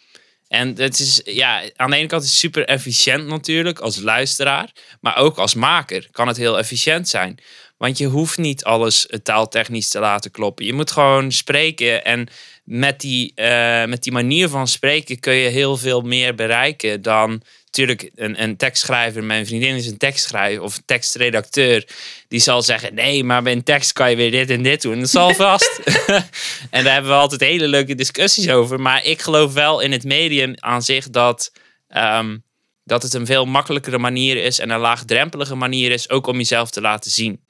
[0.48, 4.72] En het is, ja, aan de ene kant is het super efficiënt natuurlijk als luisteraar.
[5.00, 7.38] Maar ook als maker kan het heel efficiënt zijn.
[7.76, 10.64] Want je hoeft niet alles taaltechnisch te laten kloppen.
[10.64, 12.28] Je moet gewoon spreken en
[12.68, 17.42] met die, uh, met die manier van spreken kun je heel veel meer bereiken dan
[17.64, 19.24] natuurlijk een, een tekstschrijver.
[19.24, 21.86] Mijn vriendin is een tekstschrijver of een tekstredacteur.
[22.28, 25.00] Die zal zeggen: Nee, maar bij een tekst kan je weer dit en dit doen.
[25.00, 25.80] Dat zal vast.
[26.70, 28.80] en daar hebben we altijd hele leuke discussies over.
[28.80, 31.52] Maar ik geloof wel in het medium aan zich dat.
[31.96, 32.46] Um,
[32.84, 36.70] dat het een veel makkelijkere manier is en een laagdrempelige manier is, ook om jezelf
[36.70, 37.40] te laten zien.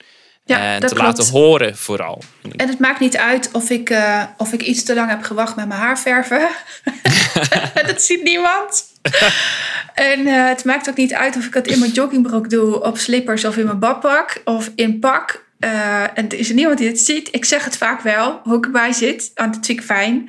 [0.49, 1.03] Ja, en te klopt.
[1.03, 2.23] laten horen vooral.
[2.57, 5.57] En het maakt niet uit of ik, uh, of ik iets te lang heb gewacht
[5.57, 6.49] met mijn haar verven.
[7.87, 8.85] dat ziet niemand.
[9.95, 12.99] en uh, het maakt ook niet uit of ik het in mijn joggingbroek doe, op
[12.99, 15.47] slippers of in mijn badpak of in pak.
[15.61, 17.29] Uh, en er is niemand die het ziet.
[17.35, 19.31] Ik zeg het vaak wel, hoe ik erbij zit.
[19.35, 20.29] Want dat vind ik fijn.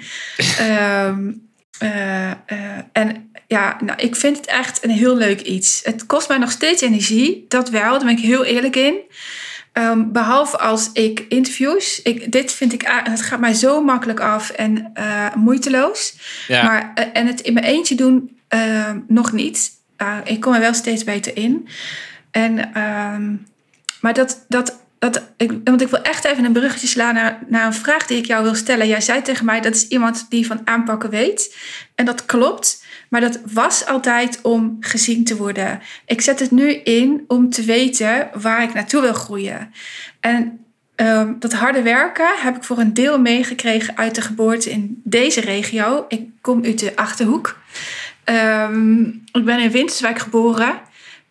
[1.06, 1.48] um,
[2.92, 5.82] en Ja, nou, ik vind het echt een heel leuk iets.
[5.84, 8.96] Het kost mij nog steeds energie, dat wel, daar ben ik heel eerlijk in.
[9.74, 12.02] Ehm, behalve als ik interviews.
[12.02, 16.16] Ik, dit vind ik, het gaat mij zo makkelijk af en uh, moeiteloos.
[16.48, 16.64] Ja.
[16.64, 19.72] Maar, uh, en het in mijn eentje doen uh, nog niet.
[20.24, 21.68] ik kom er wel steeds beter in.
[22.32, 23.36] En, ehm,
[24.02, 27.66] maar dat, dat, dat ik, want ik wil echt even een bruggetje slaan naar, naar
[27.66, 28.88] een vraag die ik jou wil stellen.
[28.88, 31.56] Jij zei tegen mij dat is iemand die van aanpakken weet.
[31.96, 32.79] En dat klopt.
[33.10, 35.82] Maar dat was altijd om gezien te worden.
[36.06, 39.74] Ik zet het nu in om te weten waar ik naartoe wil groeien.
[40.20, 45.02] En um, dat harde werken heb ik voor een deel meegekregen uit de geboorte in
[45.04, 46.06] deze regio.
[46.08, 47.60] Ik kom uit de achterhoek.
[48.26, 50.80] Um, ik ben in Winterswijk geboren.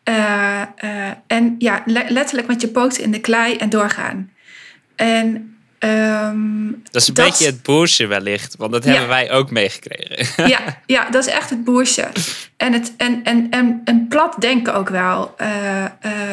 [0.08, 4.30] Uh, uh, en ja, letterlijk met je poten in de klei en doorgaan.
[4.96, 10.48] En Um, dat is een beetje het boersje wellicht, want dat hebben wij ook meegekregen.
[10.48, 12.08] ja, ja, dat is echt het boersje.
[12.56, 15.34] En, het, en, en, en, en plat denken ook wel.
[15.40, 15.84] Uh,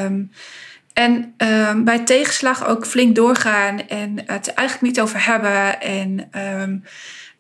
[0.04, 0.32] um,
[0.94, 5.82] en um, bij tegenslag ook flink doorgaan en het eigenlijk niet over hebben.
[5.82, 6.30] En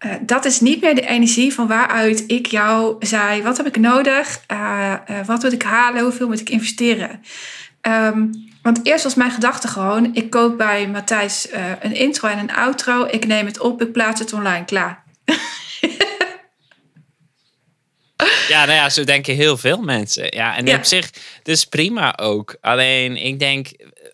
[0.05, 3.77] uh, dat is niet meer de energie van waaruit ik jou zei: wat heb ik
[3.77, 4.41] nodig?
[4.51, 4.93] Uh,
[5.25, 6.03] wat moet ik halen?
[6.03, 7.21] Hoeveel moet ik investeren?
[8.65, 12.53] Want eerst was mijn gedachte gewoon: ik koop bij Matthijs uh, een intro en een
[12.53, 13.05] outro.
[13.05, 15.03] Ik neem het op, ik plaats het online, klaar.
[18.47, 20.35] ja, nou ja, zo denken heel veel mensen.
[20.35, 21.09] Ja, en op zich,
[21.43, 22.57] dus prima ook.
[22.61, 23.67] Alleen, ik denk,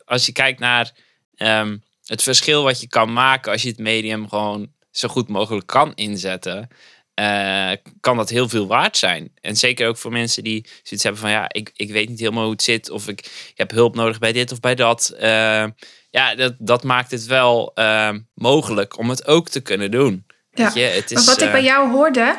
[0.06, 0.92] als je kijkt naar
[1.38, 5.68] um, het verschil wat je kan maken als je het medium gewoon zo goed mogelijk
[5.68, 6.70] kan inzetten.
[7.20, 9.32] Uh, kan dat heel veel waard zijn.
[9.42, 12.44] En zeker ook voor mensen die zoiets hebben van ja, ik, ik weet niet helemaal
[12.44, 12.90] hoe het zit.
[12.90, 15.14] Of ik, ik heb hulp nodig bij dit of bij dat.
[15.16, 15.66] Uh,
[16.10, 20.26] ja, dat, dat maakt het wel uh, mogelijk om het ook te kunnen doen.
[20.54, 20.72] Ja.
[20.74, 22.36] Je, het is, maar wat ik bij jou hoorde,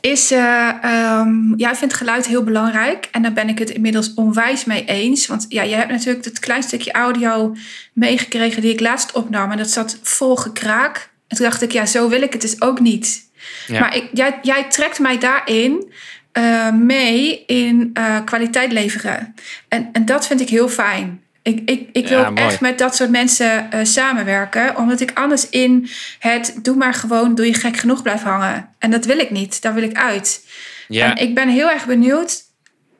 [0.00, 3.08] is, um, jij vindt geluid heel belangrijk.
[3.12, 5.26] En daar ben ik het inmiddels onwijs mee eens.
[5.26, 7.54] Want ja, je hebt natuurlijk het klein stukje audio
[7.92, 9.50] meegekregen die ik laatst opnam.
[9.50, 11.12] En dat zat vol gekraak.
[11.28, 13.23] En toen dacht ik, ja, zo wil ik het dus ook niet.
[13.68, 15.92] Maar ik, jij, jij trekt mij daarin
[16.38, 19.34] uh, mee in uh, kwaliteit leveren.
[19.68, 21.22] En, en dat vind ik heel fijn.
[21.42, 25.48] Ik, ik, ik wil ja, echt met dat soort mensen uh, samenwerken, omdat ik anders
[25.48, 28.68] in het doe maar gewoon, doe je gek genoeg blijf hangen.
[28.78, 30.44] En dat wil ik niet, daar wil ik uit.
[30.88, 31.10] Ja.
[31.10, 32.43] En ik ben heel erg benieuwd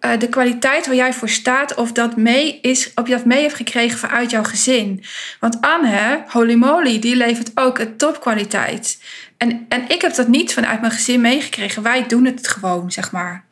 [0.05, 3.43] uh, de kwaliteit waar jij voor staat, of dat mee is, of je dat mee
[3.43, 5.05] hebt gekregen vanuit jouw gezin.
[5.40, 9.03] Want Anne, holy moly, die levert ook een topkwaliteit.
[9.37, 11.83] En, en ik heb dat niet vanuit mijn gezin meegekregen.
[11.83, 13.45] Wij doen het gewoon, zeg maar.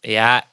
[0.00, 0.44] Ja,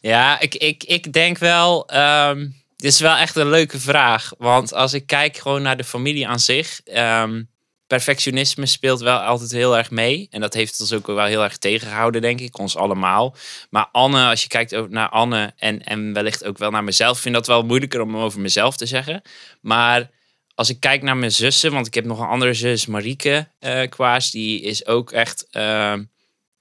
[0.00, 1.94] ja ik, ik, ik denk wel.
[1.94, 4.32] Um, dit is wel echt een leuke vraag.
[4.38, 6.80] Want als ik kijk gewoon naar de familie aan zich.
[6.94, 7.48] Um,
[7.88, 10.28] perfectionisme speelt wel altijd heel erg mee.
[10.30, 13.36] En dat heeft ons ook wel heel erg tegengehouden, denk ik, ons allemaal.
[13.70, 17.34] Maar Anne, als je kijkt naar Anne en, en wellicht ook wel naar mezelf, vind
[17.34, 19.22] dat wel moeilijker om over mezelf te zeggen.
[19.60, 20.10] Maar
[20.54, 23.82] als ik kijk naar mijn zussen, want ik heb nog een andere zus, Marieke uh,
[23.88, 25.46] Kwaas, die is ook echt.
[25.52, 25.94] Uh,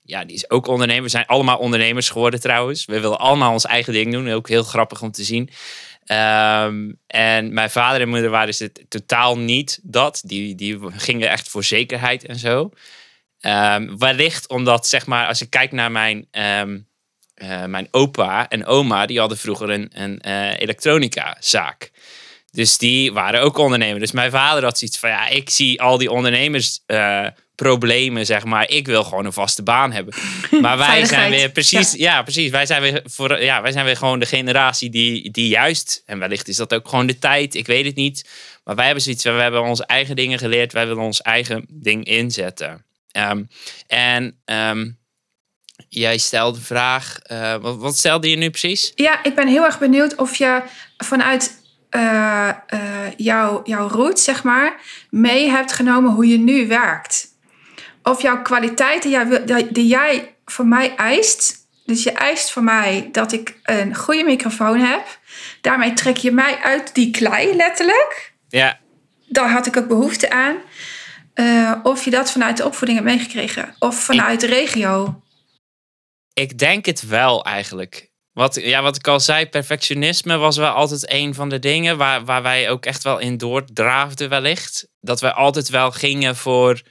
[0.02, 1.04] ja, die is ook ondernemer.
[1.04, 2.86] We zijn allemaal ondernemers geworden trouwens.
[2.86, 4.30] We willen allemaal ons eigen ding doen.
[4.32, 5.50] Ook heel grappig om te zien.
[6.12, 10.22] Um, en mijn vader en moeder waren dus het totaal niet dat.
[10.26, 12.72] Die, die gingen echt voor zekerheid en zo.
[13.42, 16.88] Um, wellicht omdat, zeg maar, als ik kijk naar mijn, um,
[17.36, 21.92] uh, mijn opa en oma, die hadden vroeger een, een uh, elektronica zaak.
[22.52, 24.00] Dus die waren ook ondernemers.
[24.00, 27.28] Dus mijn vader had zoiets van, ja, ik zie al die ondernemers uh,
[27.62, 28.70] problemen, zeg maar.
[28.70, 30.14] Ik wil gewoon een vaste baan hebben.
[30.62, 32.22] Maar wij zijn weer precies, ja.
[32.22, 32.50] precies.
[32.50, 36.20] Wij zijn weer voor, ja, wij zijn weer gewoon de generatie die, die juist, en
[36.20, 38.30] wellicht is dat ook gewoon de tijd, ik weet het niet.
[38.64, 42.06] Maar wij hebben zoiets, we hebben onze eigen dingen geleerd, wij willen ons eigen ding
[42.06, 42.86] inzetten.
[43.12, 43.48] Um,
[43.88, 44.98] en um,
[45.90, 48.92] jij stelde de vraag, uh, wat, wat stelde je nu precies?
[48.96, 50.62] Ja, ik ben heel erg benieuwd of je
[50.98, 52.80] vanuit uh, uh,
[53.18, 57.36] jouw, jouw route, zeg maar, mee hebt genomen hoe je nu werkt.
[58.08, 61.56] Of jouw kwaliteiten die, die jij van mij eist.
[61.86, 65.20] Dus je eist van mij dat ik een goede microfoon heb.
[65.62, 68.34] Daarmee trek je mij uit die klei, letterlijk.
[68.48, 68.80] Ja.
[69.28, 70.56] Daar had ik ook behoefte aan.
[71.36, 73.76] Uh, of je dat vanuit de opvoeding hebt meegekregen.
[73.80, 75.22] Of vanuit de regio.
[76.34, 78.12] Ik denk het wel eigenlijk.
[78.32, 82.26] Wat, ja, wat ik al zei, perfectionisme was wel altijd een van de dingen waar,
[82.26, 84.88] waar wij ook echt wel in doordraafden wellicht.
[85.00, 86.82] Dat wij altijd wel gingen voor,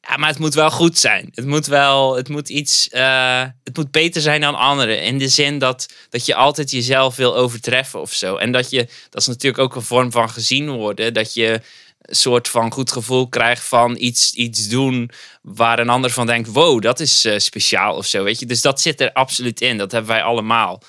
[0.00, 1.28] ja, maar het moet wel goed zijn.
[1.34, 5.02] Het moet wel, het moet iets, uh, het moet beter zijn dan anderen.
[5.02, 8.36] In de zin dat, dat je altijd jezelf wil overtreffen of zo.
[8.36, 11.14] En dat je, dat is natuurlijk ook een vorm van gezien worden.
[11.14, 11.60] Dat je
[12.02, 15.10] soort van goed gevoel krijg van iets, iets doen
[15.42, 18.46] waar een ander van denkt, wow, dat is eh, speciaal of zo, weet je.
[18.46, 19.78] Dus dat zit er absoluut in.
[19.78, 20.82] Dat hebben wij allemaal.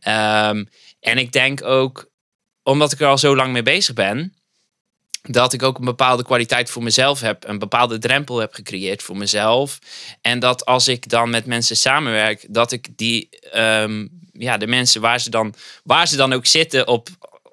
[0.00, 0.64] Ehm,
[1.00, 2.10] en ik denk ook,
[2.62, 4.34] omdat ik er al zo lang mee bezig ben,
[5.28, 9.16] dat ik ook een bepaalde kwaliteit voor mezelf heb, een bepaalde drempel heb gecreëerd voor
[9.16, 9.78] mezelf.
[10.20, 15.00] En dat als ik dan met mensen samenwerk, dat ik die, ehm, ja, de mensen
[15.00, 17.08] waar ze dan, waar ze dan ook zitten op,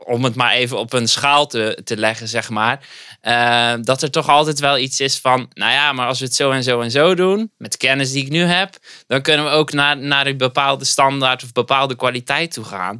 [0.05, 2.87] om het maar even op een schaal te, te leggen, zeg maar.
[3.21, 6.35] Uh, dat er toch altijd wel iets is van, nou ja, maar als we het
[6.35, 9.51] zo en zo en zo doen, met kennis die ik nu heb, dan kunnen we
[9.51, 12.99] ook naar, naar een bepaalde standaard of bepaalde kwaliteit toe gaan.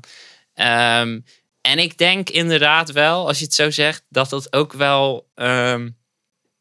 [1.02, 1.24] Um,
[1.65, 5.97] en ik denk inderdaad wel, als je het zo zegt, dat dat ook wel, um,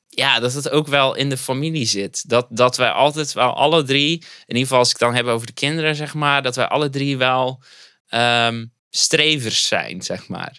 [0.08, 2.28] ja, dat het ook wel in de familie zit.
[2.28, 5.26] Dat, dat wij altijd wel alle drie, in ieder geval als ik het dan heb
[5.26, 7.62] over de kinderen, zeg maar, dat wij alle drie wel
[8.10, 10.58] um, strevers zijn, zeg maar.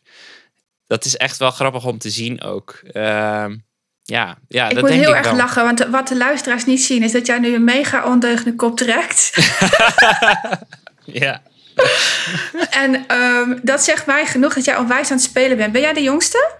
[0.87, 2.81] Dat is echt wel grappig om te zien ook.
[2.93, 3.65] Um,
[4.03, 5.35] ja, ja, ik dat moet denk heel ik erg wel.
[5.35, 8.77] lachen, want wat de luisteraars niet zien is dat jij nu een mega ondeugende kop
[8.77, 9.31] trekt.
[11.05, 11.41] ja.
[12.69, 15.71] En um, dat zegt mij genoeg dat jij onwijs aan het spelen bent.
[15.71, 16.51] Ben jij de jongste?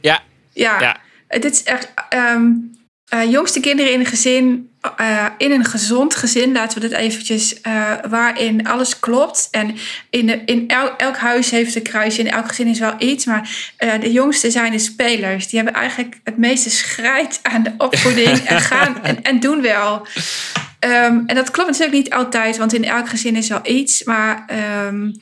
[0.00, 0.22] Ja.
[0.52, 0.80] Ja.
[0.80, 1.00] ja.
[1.28, 2.72] Dit is echt um,
[3.14, 7.60] uh, jongste kinderen in een gezin, uh, in een gezond gezin, laten we dit eventjes,
[7.62, 9.48] uh, waarin alles klopt.
[9.50, 9.76] En
[10.10, 13.24] in, de, in el, elk huis heeft een kruisje, in elk gezin is wel iets.
[13.24, 15.48] Maar de jongste zijn de spelers.
[15.48, 20.06] Die hebben eigenlijk het meeste schrijt aan de opvoeding en gaan en, en doen wel.
[20.84, 24.04] Um, en dat klopt natuurlijk niet altijd, want in elk gezin is wel iets.
[24.04, 24.44] Maar
[24.86, 25.20] um,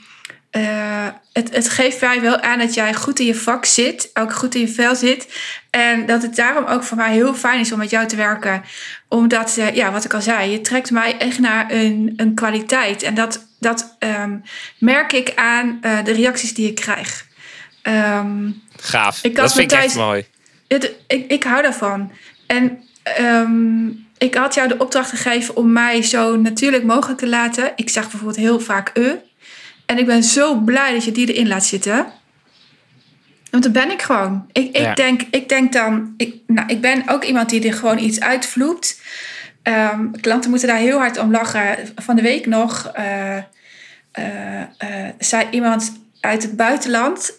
[0.56, 4.32] uh, het, het geeft mij wel aan dat jij goed in je vak zit, ook
[4.32, 5.28] goed in je vel zit.
[5.70, 8.62] En dat het daarom ook voor mij heel fijn is om met jou te werken.
[9.08, 13.02] Omdat, uh, ja, wat ik al zei, je trekt mij echt naar een, een kwaliteit.
[13.02, 14.42] En dat, dat um,
[14.78, 17.26] merk ik aan uh, de reacties die ik krijg.
[18.76, 20.26] Gaaf, ik dat vind ik echt mooi.
[20.68, 22.12] Het, ik, ik hou daarvan.
[22.46, 22.84] En
[24.20, 27.72] ik had jou de opdracht gegeven om mij zo natuurlijk mogelijk te laten.
[27.76, 29.14] Ik zeg bijvoorbeeld heel vaak e.
[29.86, 32.06] En ik ben zo blij dat je die erin laat zitten.
[33.50, 34.46] Want dan ben ik gewoon.
[34.52, 34.94] Ik, ik, ja.
[34.94, 36.14] denk, ik denk dan...
[36.16, 39.00] Ik, nou, ik ben ook iemand die er gewoon iets uitvloept.
[39.62, 41.76] Um, klanten moeten daar heel hard om lachen.
[41.96, 43.36] Van de week nog uh,
[44.18, 47.38] uh, uh, zei iemand uit het buitenland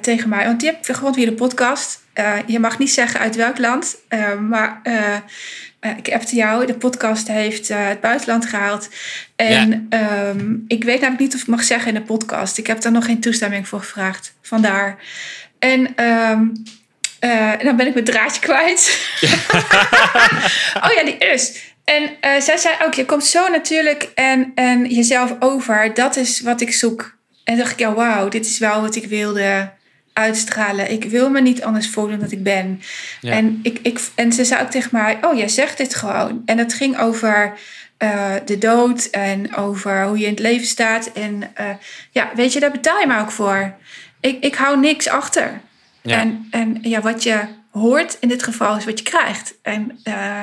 [0.00, 0.44] tegen mij...
[0.44, 2.04] Want die heb gewoon via de podcast...
[2.18, 5.16] Uh, je mag niet zeggen uit welk land, uh, maar uh,
[5.96, 6.66] ik appte jou.
[6.66, 8.88] De podcast heeft het buitenland gehaald.
[9.36, 10.28] En ja.
[10.28, 12.58] um, ik weet namelijk niet of ik mag zeggen in de podcast.
[12.58, 14.34] Ik heb daar nog geen toestemming voor gevraagd.
[14.42, 14.96] Vandaar.
[15.58, 16.52] En um,
[17.62, 19.10] dan ben ik mijn draadje kwijt.
[20.84, 21.74] oh ja, die is.
[21.84, 22.10] En
[22.42, 25.94] zij zei ook, je komt zo natuurlijk en, en jezelf over.
[25.94, 27.16] Dat is wat ik zoek.
[27.44, 29.74] En dacht ik, ja, wauw, dit is wel wat ik wilde
[30.16, 30.90] uitstralen.
[30.90, 32.80] Ik wil me niet anders voelen dan ik ben.
[33.20, 33.32] Ja.
[33.32, 36.42] En, ik, ik, en ze zei ook tegen mij, oh, jij zegt dit gewoon.
[36.44, 37.52] En het ging over
[37.98, 41.12] uh, de dood en over hoe je in het leven staat.
[41.12, 41.70] En uh,
[42.10, 43.74] ja, weet je, daar betaal je me ook voor.
[44.20, 45.60] Ik, ik hou niks achter.
[46.02, 46.20] Ja.
[46.20, 49.54] En, en ja, wat je hoort in dit geval is wat je krijgt.
[49.62, 50.40] En uh,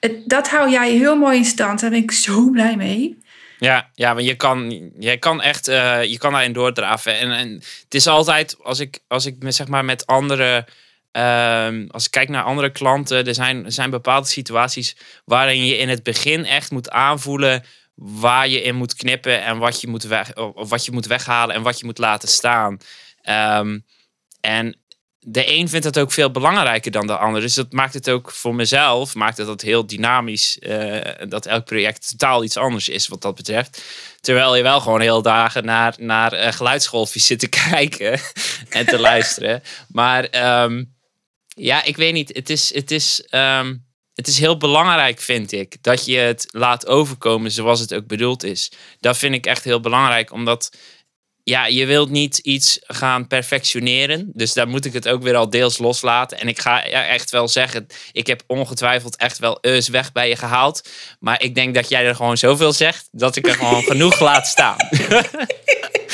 [0.00, 1.80] het, dat hou jij heel mooi in stand.
[1.80, 3.22] Daar ben ik zo blij mee.
[3.64, 7.18] Ja, ja, want je kan, je kan echt, uh, je kan daarin doordraven.
[7.18, 10.66] En, en het is altijd, als ik, als ik zeg maar met andere,
[11.12, 15.76] uh, als ik kijk naar andere klanten, er zijn, er zijn bepaalde situaties waarin je
[15.76, 20.02] in het begin echt moet aanvoelen waar je in moet knippen en wat je moet,
[20.02, 22.78] weg, of wat je moet weghalen en wat je moet laten staan.
[23.58, 23.84] Um,
[24.40, 24.76] en
[25.26, 27.40] de een vindt het ook veel belangrijker dan de ander.
[27.40, 30.56] Dus dat maakt het ook voor mezelf, maakt het dat heel dynamisch.
[30.60, 33.82] Uh, dat elk project totaal iets anders is wat dat betreft.
[34.20, 38.20] Terwijl je wel gewoon heel dagen naar, naar uh, geluidsgolfjes zit te kijken
[38.68, 39.62] en te luisteren.
[39.88, 40.94] Maar um,
[41.48, 42.30] ja, ik weet niet.
[42.34, 46.86] Het is, het, is, um, het is heel belangrijk, vind ik, dat je het laat
[46.86, 48.72] overkomen zoals het ook bedoeld is.
[49.00, 50.76] Dat vind ik echt heel belangrijk, omdat
[51.44, 54.30] ja, je wilt niet iets gaan perfectioneren.
[54.32, 56.38] Dus daar moet ik het ook weer al deels loslaten.
[56.38, 60.36] En ik ga echt wel zeggen, ik heb ongetwijfeld echt wel eus weg bij je
[60.36, 60.88] gehaald.
[61.20, 64.46] Maar ik denk dat jij er gewoon zoveel zegt, dat ik er gewoon genoeg laat
[64.46, 64.76] staan.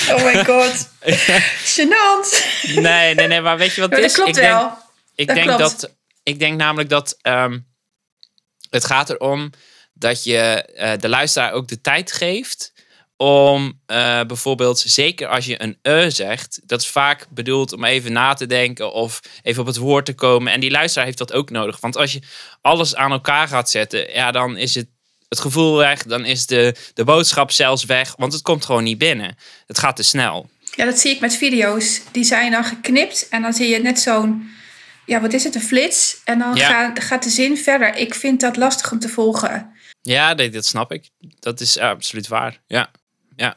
[0.09, 0.89] Oh my god.
[1.75, 2.45] Gênant.
[2.75, 4.15] Nee, nee, nee, maar weet je wat het dat is?
[4.15, 4.79] klopt ik denk, wel.
[5.15, 5.81] Ik dat denk, klopt.
[5.81, 7.67] dat, ik denk namelijk dat um,
[8.71, 9.51] het gaat erom
[9.93, 12.73] dat je uh, de luisteraar ook de tijd geeft
[13.23, 18.13] om uh, bijvoorbeeld, zeker als je een e zegt, dat is vaak bedoeld om even
[18.13, 20.53] na te denken of even op het woord te komen.
[20.53, 21.81] En die luisteraar heeft dat ook nodig.
[21.81, 22.21] Want als je
[22.61, 24.87] alles aan elkaar gaat zetten, ja, dan is het,
[25.29, 28.99] het gevoel weg, dan is de, de boodschap zelfs weg, want het komt gewoon niet
[28.99, 29.37] binnen.
[29.67, 30.49] Het gaat te snel.
[30.77, 32.01] Ja, dat zie ik met video's.
[32.13, 34.51] Die zijn dan geknipt en dan zie je net zo'n
[35.07, 36.21] ja, wat is het, een flits.
[36.25, 36.69] En dan Ja.
[36.69, 37.97] gaat, gaat de zin verder.
[37.97, 39.73] Ik vind dat lastig om te volgen.
[40.03, 41.11] Ja, dat, dat snap ik.
[41.41, 42.61] Dat is absoluut waar.
[42.67, 42.91] Ja.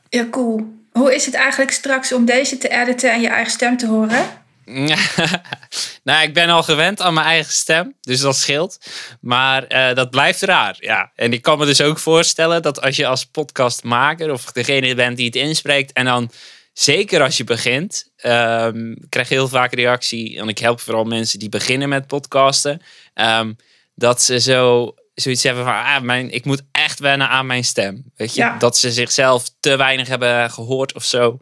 [0.10, 0.82] Ja, cool.
[0.92, 4.26] Hoe is het eigenlijk straks om deze te editen en je eigen stem te horen?
[6.04, 8.78] nou, ik ben al gewend aan mijn eigen stem, dus dat scheelt.
[9.22, 11.12] Maar eh, dat blijft raar, ja.
[11.16, 15.18] En ik kan me dus ook voorstellen dat als je als podcastmaker of degene bent
[15.18, 16.32] die het inspreekt en dan
[16.74, 20.40] zeker als je begint, ehm, krijg je heel vaak reactie.
[20.40, 22.82] En ik help vooral mensen die beginnen met podcasten,
[23.14, 23.54] ehm,
[23.96, 28.04] dat ze zo zoiets hebben van, ah, mijn, ik moet echt wennen aan mijn stem.
[28.16, 28.58] Weet je, Ja.
[28.58, 31.38] dat ze zichzelf te weinig hebben gehoord of zo.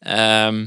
[0.00, 0.66] Ehm,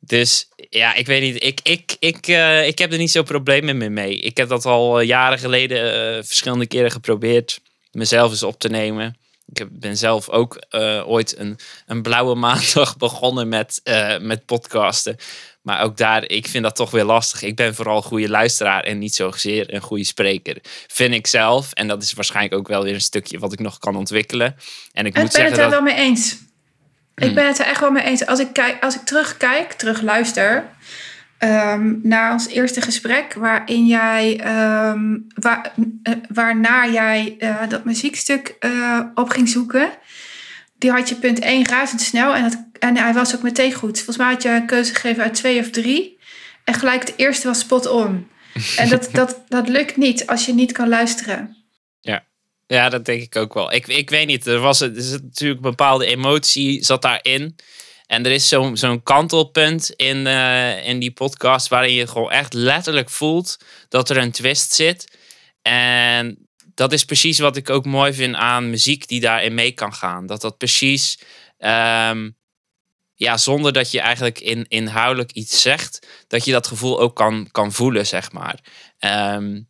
[0.00, 1.44] dus ja, ik weet niet.
[1.44, 4.16] Ik, ik, ik, eh, ik heb er niet zo'n probleem meer mee.
[4.18, 7.60] Ik heb dat al eh, jaren geleden eh, verschillende keren geprobeerd.
[7.92, 9.16] Mezelf eens op te nemen.
[9.46, 10.62] Ik heb, ben zelf ook
[11.06, 13.80] ooit een, een blauwe maandag begonnen met,
[14.20, 15.16] met podcasten.
[15.68, 17.42] Maar ook daar, ik vind dat toch weer lastig.
[17.42, 20.56] Ik ben vooral een goede luisteraar en niet zozeer een goede spreker.
[20.86, 21.72] Vind ik zelf.
[21.72, 24.56] En dat is waarschijnlijk ook wel weer een stukje wat ik nog kan ontwikkelen.
[24.92, 25.70] En ik Ik moet ben het er dat...
[25.70, 26.32] wel mee eens.
[27.14, 27.34] Ik Hmm.
[27.34, 28.26] ben het er echt wel mee eens.
[28.26, 30.64] Als ik, kijk, als ik terugkijk, terugluister
[31.38, 34.36] ehm naar ons eerste gesprek, waarin jij,
[35.34, 39.90] waar, eh, waarna jij eh, dat muziekstuk eh, op ging zoeken,
[40.78, 43.96] die had je punt 1 razendsnel en, dat, en hij was ook meteen goed.
[43.96, 46.18] Volgens mij had je een keuze gegeven uit twee of drie.
[46.64, 48.28] En gelijk de eerste was spot on.
[48.76, 51.58] En dat, dat, dat lukt niet als je niet kan luisteren.
[52.68, 53.72] Ja, dat denk ik ook wel.
[53.72, 57.56] Ik, ik weet niet, er was er zit natuurlijk een bepaalde emotie zat daarin.
[58.06, 62.52] En er is zo'n zo'n kantelpunt in, eh, in die podcast waarin je gewoon echt
[62.52, 63.56] letterlijk voelt
[63.88, 65.18] dat er een twist zit.
[65.62, 66.47] En
[66.78, 70.26] dat is precies wat ik ook mooi vind aan muziek die daarin mee kan gaan.
[70.26, 71.18] Dat dat precies,
[71.58, 72.30] ehm,
[73.14, 77.48] ja, zonder dat je eigenlijk in, inhoudelijk iets zegt, dat je dat gevoel ook kan,
[77.50, 78.58] kan voelen, zeg maar.
[78.98, 79.60] Ehm,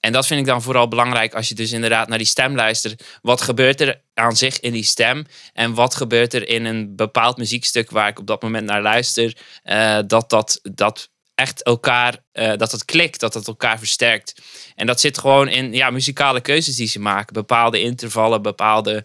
[0.00, 3.18] en dat vind ik dan vooral belangrijk als je dus inderdaad naar die stem luistert.
[3.22, 5.26] Wat gebeurt er aan zich in die stem?
[5.52, 9.36] En wat gebeurt er in een bepaald muziekstuk waar ik op dat moment naar luister?
[9.62, 14.42] eh, dat dat, dat echt elkaar, eh, dat het klikt, dat het elkaar versterkt.
[14.74, 17.34] En dat zit gewoon in ja, muzikale keuzes die ze maken.
[17.34, 19.04] Bepaalde intervallen, bepaalde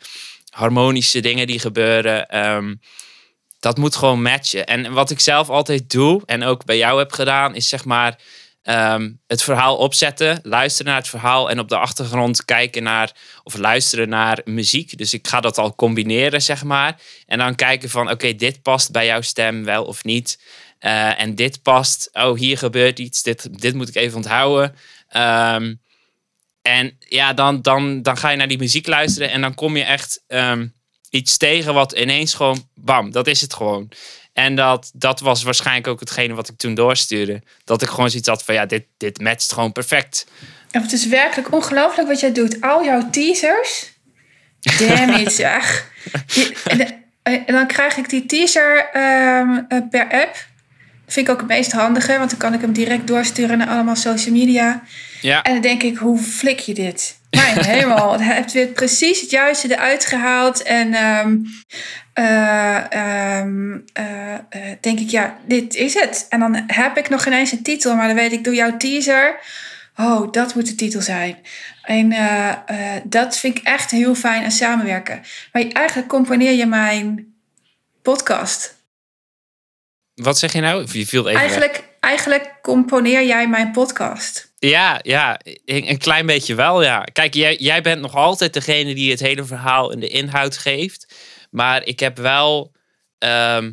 [0.50, 2.28] harmonische dingen die gebeuren.
[2.28, 2.76] Ehm,
[3.60, 4.65] dat moet gewoon matchen.
[4.65, 8.19] En wat ik zelf altijd doe, en ook bij jou heb gedaan, is zeg maar
[8.62, 13.12] ehm, het verhaal opzetten, luisteren naar het verhaal en op de achtergrond kijken naar
[13.43, 14.98] of luisteren naar muziek.
[14.98, 17.00] Dus ik ga dat al combineren, zeg maar.
[17.26, 20.39] En dan kijken van, oké, dit past bij jouw stem wel of niet.
[20.86, 24.76] Eh, en dit past, oh, hier gebeurt iets, dit, dit moet ik even onthouden.
[25.10, 25.74] Ehm,
[26.62, 29.84] en ja, dan, dan, dan ga je naar die muziek luisteren en dan kom je
[29.84, 30.67] echt ehm,
[31.10, 33.91] iets tegen wat ineens gewoon, bam, dat is het gewoon.
[34.34, 37.41] En dat, dat was waarschijnlijk ook hetgene wat ik toen doorstuurde.
[37.63, 40.28] Dat ik gewoon zoiets had van, ja, dit, dit matcht gewoon perfect.
[40.71, 42.62] En het is werkelijk ongelooflijk wat jij doet.
[42.62, 43.91] Al jouw teasers.
[44.80, 45.91] Damn it, zeg.
[46.63, 47.04] En,
[47.45, 50.54] en dan krijg ik die teaser ehm, eh, per app.
[51.08, 53.96] Vind ik ook het meest handige, want dan kan ik hem direct doorsturen naar allemaal
[53.96, 54.84] social media.
[55.22, 57.18] Ja, En dan denk ik, hoe flik je dit?
[57.30, 60.63] Mijn hemel, je hebt weer precies het juiste eruit gehaald.
[60.63, 61.38] En ehm,
[62.13, 64.39] eh, ehm, eh, eh,
[64.82, 66.26] denk ik, ja, dit is het.
[66.30, 69.39] En dan heb ik nog ineens een titel, maar dan weet ik door jouw teaser...
[69.98, 71.38] Oh, dat moet de titel zijn.
[71.82, 72.13] En
[73.04, 75.22] dat vind ik echt heel fijn aan samenwerken.
[75.52, 77.34] Maar eigenlijk componeer je mijn
[78.02, 78.75] podcast.
[80.15, 80.88] Wat zeg je nou?
[80.91, 81.41] Je viel even weg.
[81.41, 84.54] Eigenlijk, eigenlijk componeer jij mijn podcast.
[84.60, 87.04] Ja, ja, een, een klein beetje wel, ja.
[87.04, 91.15] Kijk, jij, jij bent nog altijd degene die het hele verhaal en de inhoud geeft.
[91.51, 92.71] Maar ik heb wel,
[93.17, 93.71] ehm,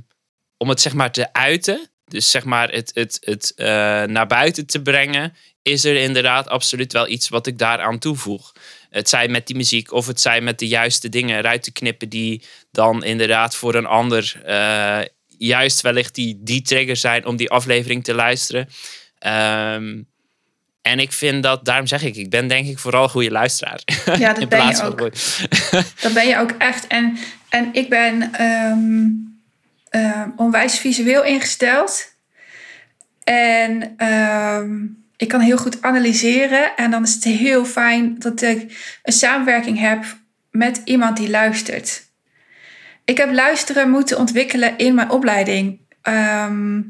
[0.57, 3.66] om het zeg maar te uiten, dus zeg maar het, het, het eh,
[4.02, 8.52] naar buiten te brengen, is er inderdaad absoluut wel iets wat ik daaraan toevoeg.
[8.90, 12.09] Het zij met die muziek of het zij met de juiste dingen eruit te knippen
[12.09, 15.00] die dan inderdaad voor een ander eh,
[15.46, 18.68] juist wellicht die, die trigger zijn om die aflevering te luisteren.
[19.18, 20.02] Ehm,
[20.83, 23.81] en ik vind dat, daarom zeg ik, ik ben denk ik vooral een goede luisteraar.
[24.18, 24.98] Ja, dat ben je ook.
[26.02, 26.87] Dat ben je ook echt.
[26.87, 29.07] En, en ik ben ehm,
[29.88, 32.11] ehm, onwijs visueel ingesteld.
[33.24, 33.96] En
[35.16, 36.76] ik kan heel goed analyseren.
[36.76, 40.04] En dan is het heel fijn dat ik een samenwerking heb
[40.50, 42.10] met iemand die luistert.
[43.05, 45.81] Ik heb luisteren moeten ontwikkelen in mijn opleiding.
[46.03, 46.81] Ehm,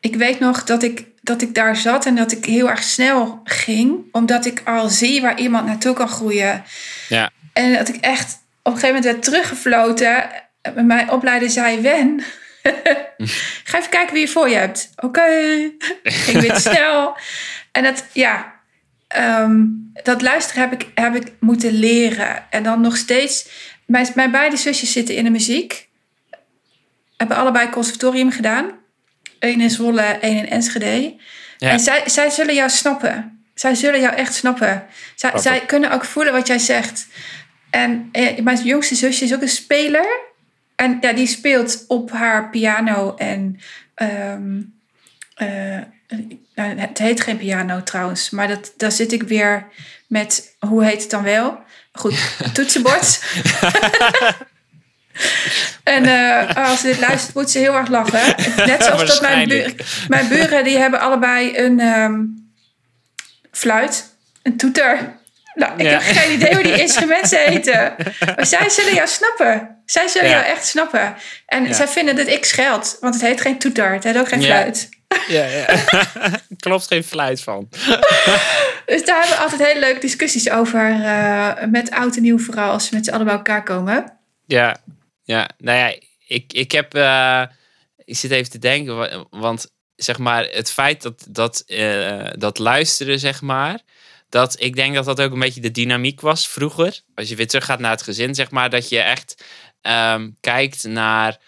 [0.00, 3.40] ik weet nog dat ik, dat ik daar zat en dat ik heel erg snel
[3.44, 3.98] ging.
[4.12, 6.64] Omdat ik al zie waar iemand naartoe kan groeien.
[7.08, 7.30] Ja.
[7.52, 10.28] En dat ik echt op een gegeven moment werd teruggefloten.
[10.74, 12.22] Mijn opleider zei, Wen,
[13.64, 14.90] ga even kijken wie je voor je hebt.
[14.96, 15.22] Oké,
[16.02, 17.16] ging weer te snel.
[17.72, 18.54] En dat, ja,
[19.08, 19.64] ehm,
[20.02, 22.50] dat luisteren heb ik, heb ik moeten leren.
[22.50, 23.48] En dan nog steeds,
[23.88, 25.88] mijn, mijn beide zusjes zitten in de muziek.
[27.16, 28.70] Hebben allebei conservatorium gedaan.
[29.38, 31.16] Eén in Zwolle, één in Enschede.
[31.58, 31.70] Ja.
[31.70, 33.44] En zij, zij zullen jou snappen.
[33.54, 34.86] Zij zullen jou echt snappen.
[35.14, 37.06] Zij, zij kunnen ook voelen wat jij zegt.
[37.70, 40.20] En eh, mijn jongste zusje is ook een speler.
[40.76, 43.14] En ja, die speelt op haar piano.
[43.14, 43.60] En
[43.94, 44.60] ehm,
[45.34, 45.80] eh,
[46.54, 48.30] nou, het heet geen piano trouwens.
[48.30, 49.66] Maar dat, daar zit ik weer
[50.06, 51.66] met, hoe heet het dan wel?
[51.98, 52.14] Goed,
[52.52, 53.18] toetsenbord.
[55.84, 58.34] en eh, als ze dit luistert, moet ze heel erg lachen.
[58.66, 59.82] Net zoals dat mijn, Waarschijnlijk.
[60.08, 62.20] mijn buren, die hebben allebei een ehm,
[63.52, 64.04] fluit,
[64.42, 65.16] een toeter.
[65.54, 65.90] Nou, ik Ja.
[65.90, 67.94] heb geen idee hoe die instrumenten heten.
[68.36, 69.76] Maar zij zullen jou snappen.
[69.86, 70.34] Zij zullen Ja.
[70.36, 71.14] jou echt snappen.
[71.46, 71.72] En Ja.
[71.72, 72.96] zij vinden dat ik scheld.
[73.00, 73.92] Want het heet geen toeter.
[73.92, 74.46] Het heet ook geen Ja.
[74.46, 74.88] fluit.
[75.28, 75.66] Ja, ja.
[76.58, 77.68] Klopt geen fluit van.
[78.86, 80.90] Dus daar hebben we altijd hele leuke discussies over.
[81.04, 82.70] eh, met oud en nieuw vooral.
[82.70, 84.18] Als we met z'n allen bij elkaar komen.
[84.46, 84.76] Ja,
[85.22, 85.48] ja.
[85.58, 85.94] Nou ja,
[86.26, 86.94] ik, ik heb...
[86.94, 87.42] eh,
[88.04, 92.58] ik zit even te denken, wa- want zeg maar het feit dat, dat, eh, dat
[92.58, 93.80] luisteren, zeg maar...
[94.28, 97.00] Dat ik denk dat dat ook een beetje de dynamiek was vroeger.
[97.14, 98.70] Als je weer teruggaat naar het gezin, zeg maar.
[98.70, 99.44] Dat je echt
[99.80, 101.38] ehm, kijkt naar...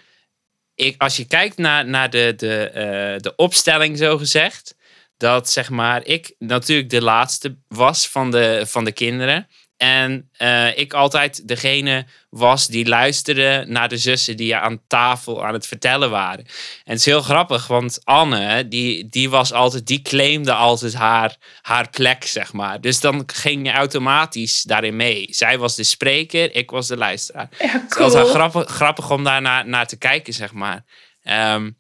[0.81, 4.74] Ik, als je kijkt naar, naar de, de, eh, de opstelling, zo gezegd.
[5.16, 9.49] Dat zeg maar ik natuurlijk de laatste was van de, van de kinderen.
[9.81, 15.53] En eh, ik altijd degene was die luisterde naar de zussen die aan tafel aan
[15.53, 16.45] het vertellen waren.
[16.85, 21.37] En het is heel grappig, want Anne, die, die was altijd, die claimde altijd haar,
[21.62, 22.81] haar plek, zeg maar.
[22.81, 25.26] Dus dan ging je automatisch daarin mee.
[25.31, 27.49] Zij was de spreker, ik was de luisteraar.
[27.59, 28.05] Ja, Het cool.
[28.05, 30.85] altijd wel grappig, grappig om daar naar, naar te kijken, zeg maar.
[31.22, 31.70] Ehm,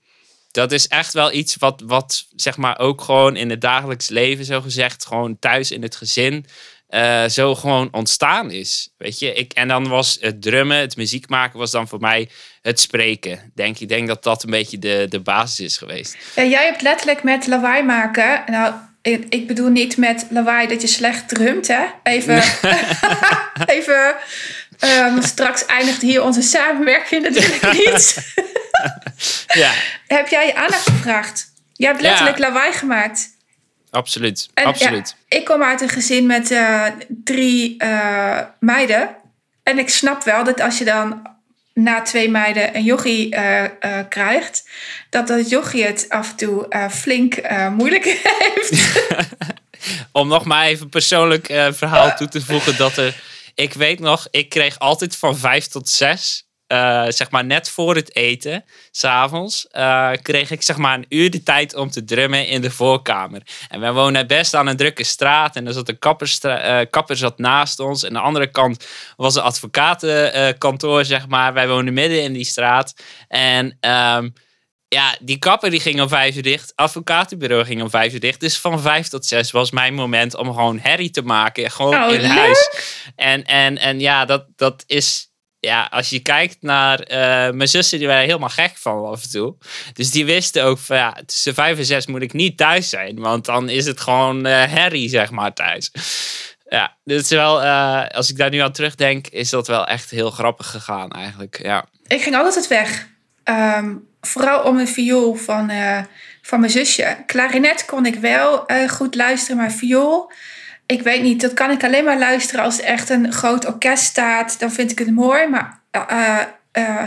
[0.50, 4.44] dat is echt wel iets wat, wat, zeg maar, ook gewoon in het dagelijks leven,
[4.44, 6.46] zo gezegd, gewoon thuis in het gezin,
[6.90, 8.90] eh, zo gewoon ontstaan is.
[8.96, 12.28] Weet je, ik, en dan was het drummen, het muziek maken, was dan voor mij
[12.62, 13.52] het spreken.
[13.54, 16.16] Denk, ik denk dat dat een beetje de, de basis is geweest.
[16.36, 18.42] Ja, jij hebt letterlijk met lawaai maken.
[18.46, 21.84] Nou, ik, bedoel niet met lawaai dat je slecht drumt, hè?
[22.02, 22.42] Even.
[23.76, 24.14] even.
[24.78, 28.34] ehm, straks eindigt hier onze samenwerking natuurlijk niet.
[29.46, 29.72] Ja,
[30.16, 31.52] Heb jij je aandacht gevraagd?
[31.72, 33.28] Je hebt letterlijk lawaai gemaakt.
[33.90, 34.48] Absoluut.
[34.54, 35.16] En, absoluut.
[35.28, 39.16] ja, ik kom uit een gezin met eh, drie eh, meiden.
[39.62, 41.28] En ik snap wel dat als je dan
[41.74, 44.68] na twee meiden een jochie eh, krijgt,
[45.10, 48.04] dat dat jochie het af en toe flink moeilijk
[48.38, 49.04] heeft.
[50.12, 52.76] Om nog maar even een persoonlijk verhaal toe te voegen.
[52.76, 53.20] Dat er,
[53.54, 56.49] ik weet nog, ik kreeg altijd van vijf tot zes.
[56.70, 61.30] Eh, zeg maar net voor het eten, s'avonds, eh kreeg ik zeg maar een uur
[61.30, 63.42] de tijd om te drummen in de voorkamer.
[63.68, 67.16] En wij wonen best aan een drukke straat en er zat een kapperstra- eh, kapper
[67.16, 68.02] zat naast ons.
[68.02, 71.52] En aan de andere kant was een advocatenkantoor, zeg maar.
[71.52, 72.94] Wij woonden midden in die straat.
[73.28, 74.28] En ehm,
[74.88, 76.72] ja, die kapper die ging om vijf uur dicht.
[76.74, 78.40] Advocatenbureau ging om vijf uur dicht.
[78.40, 81.70] Dus van vijf tot zes was mijn moment om gewoon herrie te maken.
[81.70, 82.30] Gewoon Oh, in leuk.
[82.30, 82.70] huis.
[83.16, 85.28] En, en, en ja, dat, dat is...
[85.60, 89.30] Ja, als je kijkt naar eh, mijn zussen, die waren helemaal gek van af en
[89.30, 89.56] toe.
[89.92, 93.18] Dus die wisten ook van ja, tussen vijf en zes moet ik niet thuis zijn.
[93.18, 95.90] Want dan is het gewoon eh herrie, zeg maar, thuis.
[96.68, 100.30] Ja, dit wel, eh, als ik daar nu aan terugdenk, is dat wel echt heel
[100.30, 101.62] grappig gegaan eigenlijk.
[101.62, 103.08] Ja, ik ging altijd weg.
[103.44, 105.70] Ehm, vooral om een viool van,
[106.42, 107.16] van mijn zusje.
[107.26, 110.32] Klarinet kon ik wel goed luisteren, maar viool...
[110.90, 114.04] Ik weet niet, dat kan ik alleen maar luisteren als er echt een groot orkest
[114.04, 114.58] staat.
[114.58, 115.46] Dan vind ik het mooi.
[115.46, 116.40] Maar eh,
[116.72, 117.02] eh,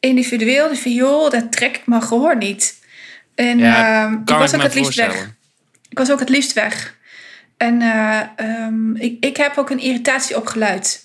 [0.00, 2.78] individueel, de viool, daar trek ik mijn gehoor niet.
[3.34, 5.30] En Ja, ehm, ik was ik ook het liefst weg.
[5.88, 6.96] Ik was ook het liefst weg.
[7.56, 11.04] En eh, ehm, ik, ik heb ook een irritatie op geluid.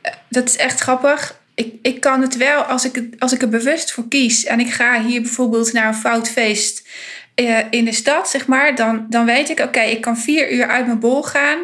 [0.00, 1.40] Eh, dat is echt grappig.
[1.54, 4.44] Ik, ik kan het wel als ik, het, als ik er bewust voor kies.
[4.44, 6.88] En ik ga hier bijvoorbeeld naar een fout feest
[7.36, 8.74] eh, in de stad, zeg maar.
[8.74, 11.58] Dan, dan weet ik, oké, ik kan vier uur uit mijn bol gaan.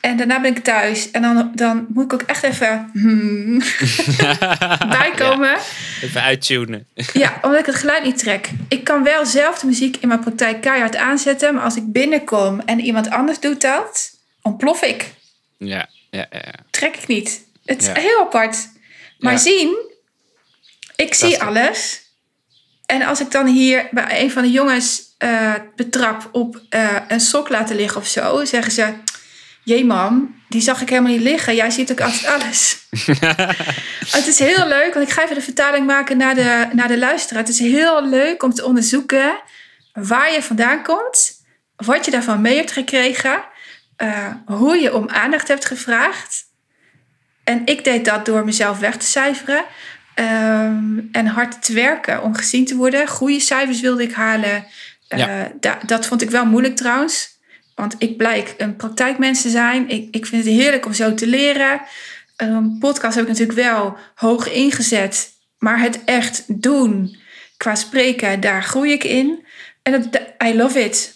[0.00, 1.10] En daarna ben ik thuis.
[1.10, 3.58] En dan, dan moet ik ook echt even hmm,
[4.98, 5.56] bijkomen.
[6.02, 6.86] Even uittunen.
[7.12, 8.48] Ja, omdat ik het geluid niet trek.
[8.68, 11.54] Ik kan wel zelf de muziek in mijn praktijk keihard aanzetten.
[11.54, 14.10] Maar als ik binnenkom en iemand anders doet dat,
[14.42, 15.10] ontplof ik.
[15.56, 16.52] Ja, ja, ja.
[16.70, 17.42] Trek ik niet.
[17.64, 17.94] Het is Ja.
[17.94, 18.68] heel apart.
[19.18, 19.38] Maar Ja.
[19.38, 19.76] zien,
[20.96, 22.02] ik zie alles.
[22.90, 27.20] En als ik dan hier bij een van de jongens eh, betrap op eh, een
[27.20, 28.92] sok laten liggen of zo, zeggen ze:
[29.64, 31.54] jee mam, die zag ik helemaal niet liggen.
[31.54, 32.86] Jij ziet ook altijd alles.
[34.16, 36.98] het is heel leuk, want ik ga even de vertaling maken naar de, naar de
[36.98, 37.42] luisteraar.
[37.42, 39.40] Het is heel leuk om te onderzoeken
[39.92, 41.32] waar je vandaan komt,
[41.76, 43.42] wat je daarvan mee hebt gekregen,
[44.02, 46.44] uh, hoe je om aandacht hebt gevraagd.
[47.44, 49.64] En ik deed dat door mezelf weg te cijferen
[50.20, 53.08] um, en hard te werken om gezien te worden.
[53.08, 54.64] Goede cijfers wilde ik halen.
[55.08, 55.18] Uh,
[55.60, 55.78] ja.
[55.86, 57.38] dat vond ik wel moeilijk trouwens.
[57.74, 59.88] Want ik blijk een praktijkmens te zijn.
[59.88, 61.80] Ik, ik vind het heerlijk om zo te leren.
[62.36, 65.32] Een podcast heb ik natuurlijk wel hoog ingezet.
[65.58, 67.16] Maar het echt doen
[67.56, 69.44] qua spreken, daar groei ik in.
[69.82, 71.14] En dat, I love it.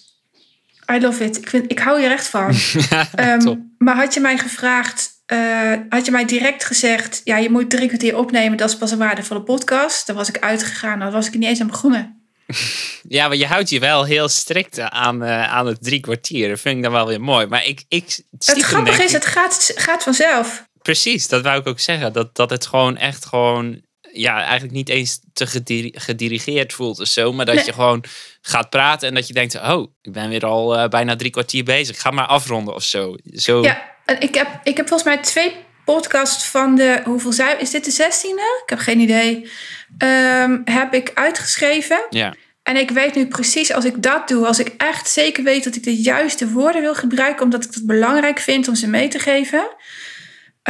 [0.93, 1.37] I love it.
[1.37, 2.55] Ik, vind, ik hou hier echt van.
[3.21, 7.71] um, maar had je mij gevraagd, uh, had je mij direct gezegd: ja, je moet
[7.71, 10.07] drie kwartier opnemen, dat is pas een waardevolle podcast.
[10.07, 12.23] Dan was ik uitgegaan, dan was ik niet eens aan begonnen.
[13.09, 16.49] Ja, maar je houdt je wel heel strikt aan, uh, aan het drie kwartier.
[16.49, 17.47] Dat vind ik dan wel weer mooi.
[17.47, 20.67] Maar ik, ik het grappige is, het gaat, gaat vanzelf.
[20.83, 22.13] Precies, dat wou ik ook zeggen.
[22.13, 25.47] Dat, dat het gewoon echt gewoon ja, eigenlijk niet eens te
[25.93, 27.33] gedirigeerd voelt of zo.
[27.33, 28.05] Maar dat je gewoon
[28.41, 31.65] gaat praten en dat je denkt, oh, ik ben weer al uh, bijna drie kwartier
[31.65, 32.01] bezig.
[32.01, 33.17] Ga maar afronden of zo.
[33.25, 33.63] zo.
[33.63, 37.85] Ja, ik heb, ik heb volgens mij twee podcasts van de, hoeveel zijn, is dit
[37.85, 38.63] de zestiende?
[38.63, 39.51] Ik heb geen idee.
[39.99, 42.07] Um, heb ik uitgeschreven.
[42.11, 42.35] Ja.
[42.63, 45.77] En ik weet nu precies, als ik dat doe, als ik echt zeker weet dat
[45.77, 49.19] ik de juiste woorden wil gebruiken, omdat ik het belangrijk vind om ze mee te
[49.19, 49.69] geven,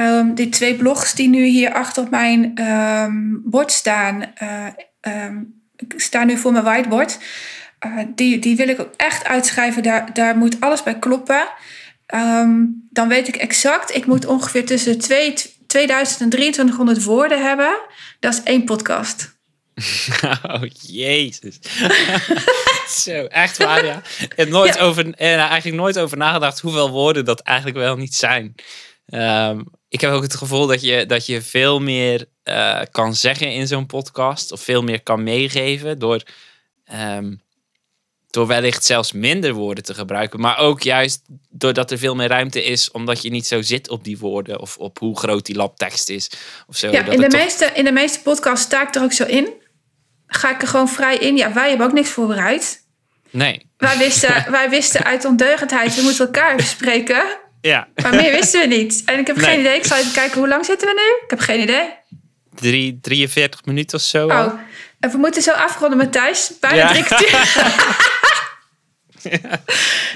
[0.01, 4.67] Um, die twee blogs die nu hier achter op mijn um, bord staan, uh,
[5.27, 5.63] um,
[5.97, 7.19] staan nu voor mijn whiteboard.
[7.87, 9.83] Uh, die, die wil ik ook echt uitschrijven.
[9.83, 11.47] Daar, daar moet alles bij kloppen.
[12.91, 15.35] Dan weet ik exact, ik moet ongeveer tussen 2,
[15.67, 17.79] 2000 en 2300 woorden hebben.
[18.21, 19.33] Dat is één podcast.
[20.43, 21.59] Oh, jezus.
[23.05, 24.03] Zo, echt waar, ja.
[24.21, 28.15] Ik heb nooit over, eh, eigenlijk nooit over nagedacht hoeveel woorden dat eigenlijk wel niet
[28.15, 28.55] zijn.
[29.07, 33.53] Um, ik heb ook het gevoel dat je, dat je veel meer uh, kan zeggen
[33.53, 34.53] in zo'n podcast.
[34.53, 36.23] Of veel meer kan meegeven door,
[36.93, 37.41] um,
[38.35, 40.41] door wellicht zelfs minder woorden te gebruiken.
[40.41, 42.91] Maar ook juist doordat er veel meer ruimte is.
[42.91, 44.61] Omdat je niet zo zit op die woorden.
[44.61, 46.31] Of op hoe groot die labtekst is.
[46.67, 46.91] Of zo.
[46.91, 49.49] Ja, in, de meeste, in de meeste podcasts sta ik er ook zo in.
[50.27, 51.37] Ga ik er gewoon vrij in.
[51.37, 52.87] Ja, wij hebben ook niks voorbereid.
[53.31, 53.71] Nee.
[53.77, 57.25] Wij wisten, wij wisten uit ondeugendheid, we moeten elkaar spreken.
[57.61, 57.89] Ja.
[58.03, 59.03] Maar meer wisten we niet.
[59.05, 59.77] En ik heb geen idee.
[59.77, 61.25] Ik zal even kijken, hoe lang zitten we nu?
[61.25, 61.95] Ik heb geen idee.
[62.55, 64.27] Drie, 43 minuten of zo.
[64.27, 64.53] Oh,
[65.01, 66.53] en we moeten zo afronden met Thijs.
[66.61, 67.03] Bijna ja.
[67.03, 67.29] drie.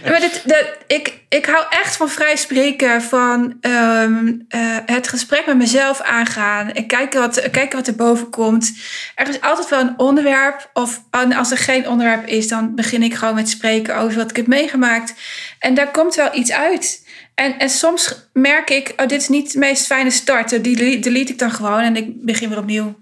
[0.09, 0.45] Maar dit,
[0.87, 6.73] ik, ik hou echt van vrij spreken, van um, uh, het gesprek met mezelf aangaan
[6.73, 8.73] en kijken wat, kijken wat er boven komt.
[9.15, 11.03] Er is altijd wel een onderwerp, of
[11.37, 14.47] als er geen onderwerp is, dan begin ik gewoon met spreken over wat ik heb
[14.47, 15.15] meegemaakt.
[15.59, 17.07] En daar komt wel iets uit.
[17.35, 20.65] En, en soms merk ik, oh, dit is niet de meest fijne start.
[20.65, 22.99] Die delete ik dan gewoon en ik begin weer opnieuw.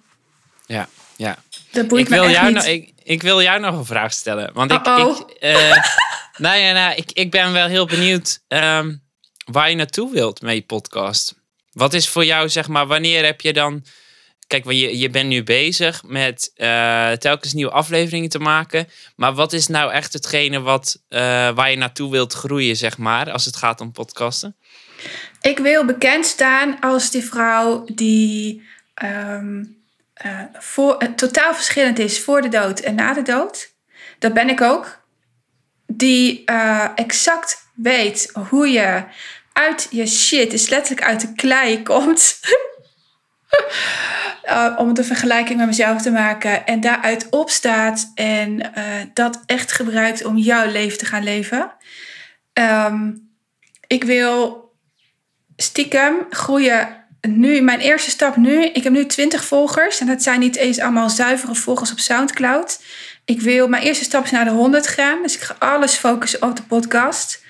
[0.66, 1.36] Ja, ja.
[1.70, 2.62] Dat boeit ik wil me echt jou niet.
[2.62, 4.50] Nou, ik, ik wil jou nog een vraag stellen.
[4.52, 4.86] Want ik, ik,
[5.40, 5.76] uh,
[6.46, 9.02] nou ja, nou, ik, ik ben wel heel benieuwd um,
[9.52, 11.34] waar je naartoe wilt met je podcast.
[11.72, 13.84] Wat is voor jou, zeg maar, wanneer heb je dan...
[14.46, 18.88] Kijk, je, je bent nu bezig met uh, telkens nieuwe afleveringen te maken.
[19.16, 21.18] Maar wat is nou echt hetgene wat, uh,
[21.50, 24.56] waar je naartoe wilt groeien, zeg maar, als het gaat om podcasten?
[25.40, 28.62] Ik wil bekend staan als die vrouw die
[29.02, 29.76] um,
[30.24, 33.74] uh, voor, totaal verschillend is voor de dood en na de dood.
[34.18, 35.04] Dat ben ik ook.
[35.86, 36.44] Die
[36.94, 39.04] exact weet hoe je
[39.52, 42.40] uit je shit, dus letterlijk uit de klei komt.
[44.76, 48.72] Om de vergelijking met mezelf te maken en daaruit opstaat en
[49.14, 51.72] dat echt gebruikt om jouw leven te gaan leven.
[52.52, 53.26] Um,
[53.86, 54.66] ik wil
[55.56, 57.05] stiekem groeien.
[57.26, 60.80] Nu, mijn eerste stap nu, ik heb nu 20 volgers en dat zijn niet eens
[60.80, 62.80] allemaal zuivere volgers op Soundcloud.
[63.24, 66.42] Ik wil, mijn eerste stap is naar de 100 gaan, dus ik ga alles focussen
[66.42, 67.44] op de podcast.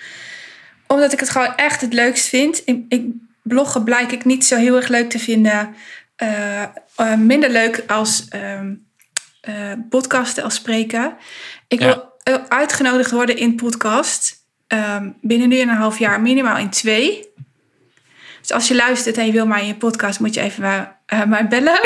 [0.86, 2.62] Omdat ik het gewoon echt het leukst vind.
[2.64, 3.04] Ik, ik,
[3.42, 5.74] bloggen blijk ik niet zo heel erg leuk te vinden.
[6.22, 6.62] Uh,
[7.00, 11.16] uh, minder leuk als uh, podcasten, als spreken.
[11.68, 11.86] Ik ja.
[12.22, 14.44] wil uitgenodigd worden in podcast.
[14.66, 17.28] ehm, binnen nu en een half jaar, minimaal in twee.
[18.46, 21.28] Dus als je luistert en je wil mij in je podcast, moet je even maar,
[21.28, 21.80] mij bellen.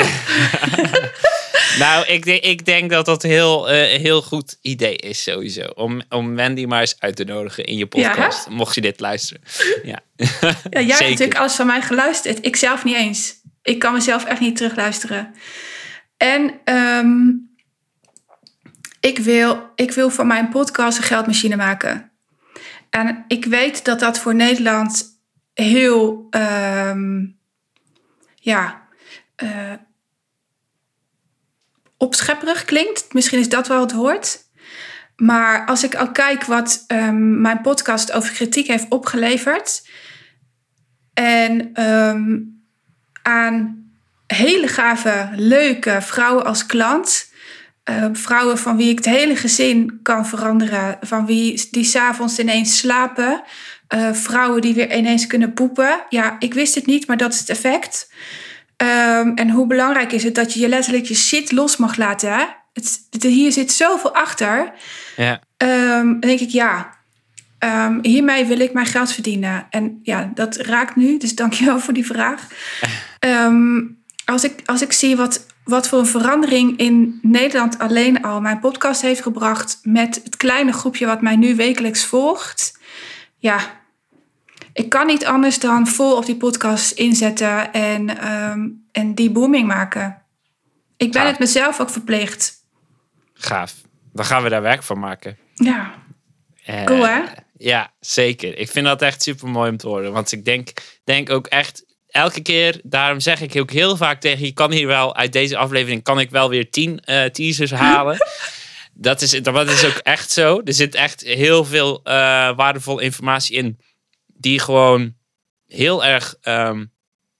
[1.79, 5.61] nou, ik, denk, ik denk dat dat een heel, heel goed idee is sowieso.
[5.61, 8.45] Om, om Wendy maar eens uit te nodigen in je podcast.
[8.45, 9.43] Ja, mocht je dit luisteren.
[9.83, 12.45] Ja, ja jij hebt natuurlijk alles van mij geluisterd.
[12.45, 13.33] Ik zelf niet eens.
[13.61, 15.35] Ik kan mezelf echt niet terugluisteren.
[16.17, 17.49] En um,
[18.99, 22.11] ik, wil, ik wil van mijn podcast een geldmachine maken.
[22.89, 25.10] En ik weet dat dat voor Nederland
[25.53, 27.25] heel, ehm,
[28.35, 28.87] ja,
[29.43, 29.73] uh,
[31.97, 33.13] opschepperig klinkt.
[33.13, 34.39] Misschien is dat wel het woord.
[35.15, 39.87] Maar als ik al kijk wat ehm, mijn podcast over kritiek heeft opgeleverd.
[41.13, 42.63] En um,
[43.21, 43.85] aan
[44.27, 47.30] hele gave, leuke vrouwen als klant.
[47.91, 50.97] Uh, vrouwen van wie ik het hele gezin kan veranderen.
[51.01, 53.43] Van wie die s'avonds ineens slapen.
[53.95, 56.01] Uh, vrouwen die weer ineens kunnen poepen.
[56.09, 58.09] Ja, ik wist het niet, maar dat is het effect.
[58.77, 62.33] Um, en hoe belangrijk is het dat je je letterlijk je shit los mag laten.
[62.33, 62.45] Hè?
[62.73, 64.71] Het, het, hier zit zoveel achter.
[65.17, 65.41] Ja.
[65.57, 66.97] Um, dan denk ik, ja,
[67.59, 69.67] um, hiermee wil ik mijn geld verdienen.
[69.69, 72.47] En ja, dat raakt nu, dus dankjewel voor die vraag.
[74.25, 78.59] als, ik, als ik zie wat, wat voor een verandering in Nederland alleen al mijn
[78.59, 79.79] podcast heeft gebracht...
[79.83, 82.79] met het kleine groepje wat mij nu wekelijks volgt...
[83.37, 83.79] ja,
[84.73, 89.67] ik kan niet anders dan vol op die podcast inzetten en, um, en die booming
[89.67, 90.21] maken.
[90.97, 92.53] Ik ben het mezelf ook verplicht.
[93.33, 93.73] Gaaf.
[94.13, 95.37] Dan gaan we daar werk van maken.
[95.53, 95.93] Ja.
[96.69, 97.21] Uh, cool hè?
[97.57, 98.57] Ja, zeker.
[98.57, 100.11] Ik vind dat echt super mooi om te horen.
[100.11, 100.71] Want ik denk,
[101.03, 104.87] denk ook echt elke keer, daarom zeg ik ook heel vaak tegen je, kan hier
[104.87, 108.17] wel uit deze aflevering, kan ik wel weer tien uh, teasers halen.
[108.93, 110.61] dat, is, dat is ook echt zo.
[110.63, 112.13] Er zit echt heel veel uh,
[112.55, 113.79] waardevolle informatie in
[114.25, 115.15] die gewoon
[115.65, 116.91] heel erg, um,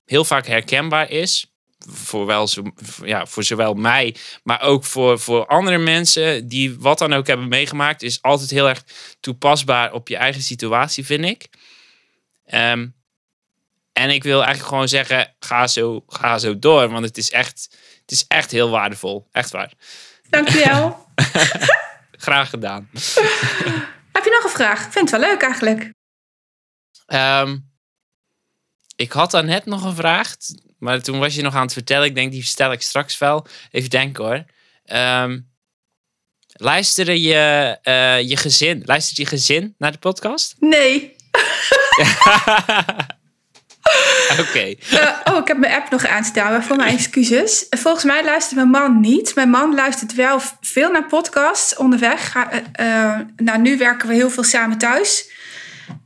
[0.06, 1.46] heel vaak herkenbaar is.
[1.90, 2.48] Voor, wel,
[3.04, 7.48] ja, voor zowel mij, maar ook voor, voor andere mensen die wat dan ook hebben
[7.48, 8.84] meegemaakt, is altijd heel erg
[9.20, 11.48] toepasbaar op je eigen situatie, vind ik.
[12.54, 13.01] Um,
[13.94, 17.68] en ik wil eigenlijk gewoon zeggen, ga zo, ga zo door, want het is echt,
[18.02, 19.28] het is echt heel waardevol.
[19.32, 19.74] Echt waar.
[20.30, 21.06] Dankjewel.
[22.12, 22.90] Graag gedaan.
[24.12, 24.86] Heb je nog een vraag?
[24.86, 25.92] Ik vind het wel leuk eigenlijk.
[27.08, 27.70] Um,
[28.96, 30.36] ik had daar net nog een vraag,
[30.78, 32.06] maar toen was je nog aan het vertellen.
[32.06, 33.46] Ik denk, die stel ik straks wel.
[33.72, 34.46] Even denken hoor.
[34.98, 35.52] Um,
[36.54, 40.56] luisteren je, uh, je gezin, luistert je gezin naar de podcast?
[40.60, 41.16] Nee.
[44.44, 44.76] Oké.
[44.94, 47.66] Uh, oh, ik heb mijn app nog aanstaan, voor mijn excuses.
[47.70, 49.36] Volgens mij luistert mijn man niet.
[49.36, 52.36] Mijn man luistert wel veel naar podcasts onderweg.
[52.36, 55.30] Uh, nou, nu werken we heel veel samen thuis.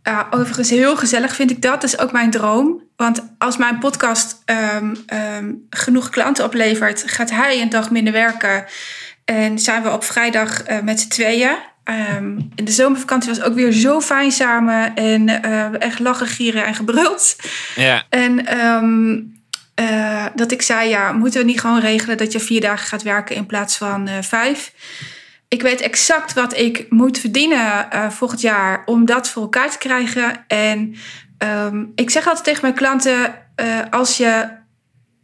[0.03, 1.82] Uh, overigens, heel gezellig vind ik dat.
[1.82, 2.84] Dat is ook mijn droom.
[2.95, 8.65] Want als mijn podcast um, um, genoeg klanten oplevert, gaat hij een dag minder werken.
[9.26, 11.57] En zijn we op vrijdag met z'n tweeën.
[11.89, 14.95] Um, in de zomervakantie was ook weer zo fijn samen.
[14.95, 17.36] En uh, echt lachen, gieren en gebruld.
[17.75, 18.03] Ja.
[18.09, 18.45] En
[20.36, 23.36] dat ik zei, ja, moeten we niet gewoon regelen dat je vier dagen gaat werken
[23.36, 24.73] in plaats van vijf?
[25.47, 30.45] Ik weet exact wat ik moet verdienen volgend jaar om dat voor elkaar te krijgen.
[30.47, 30.95] En
[31.67, 33.36] um, ik zeg altijd tegen mijn klanten:
[33.89, 34.47] als, je,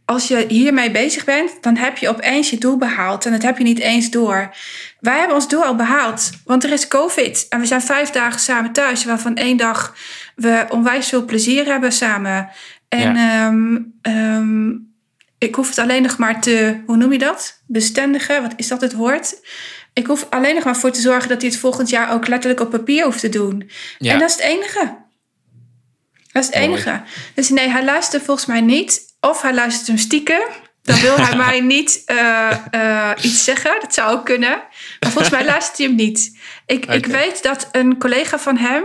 [0.04, 3.26] als je hiermee bezig bent, dan heb je opeens je doel behaald.
[3.26, 4.54] En dat heb je niet eens door.
[5.00, 7.46] Wij hebben ons doel al behaald, want er is COVID.
[7.48, 9.96] En we zijn vijf dagen samen thuis, waarvan één dag
[10.34, 12.48] we onwijs veel plezier hebben samen.
[12.88, 13.46] En ja.
[13.46, 14.94] um, um,
[15.38, 17.62] ik hoef het alleen nog maar te, hoe noem je dat?
[17.66, 19.40] Bestendigen, wat is dat het woord?
[19.92, 22.60] Ik hoef alleen nog maar voor te zorgen dat hij het volgend jaar ook letterlijk
[22.60, 23.70] op papier hoeft te doen.
[23.98, 24.12] Ja.
[24.12, 24.96] En dat is het enige.
[26.32, 27.02] Dat is het enige.
[27.34, 29.11] Dus nee, hij luistert volgens mij niet.
[29.30, 30.42] Of hij luistert hem stiekem.
[30.82, 33.76] Dan wil hij mij niet uh, uh, iets zeggen.
[33.80, 34.62] Dat zou ook kunnen.
[35.00, 36.38] Maar volgens mij luistert hij hem niet.
[36.66, 36.96] Ik, okay.
[36.96, 38.84] ik weet dat een collega van hem,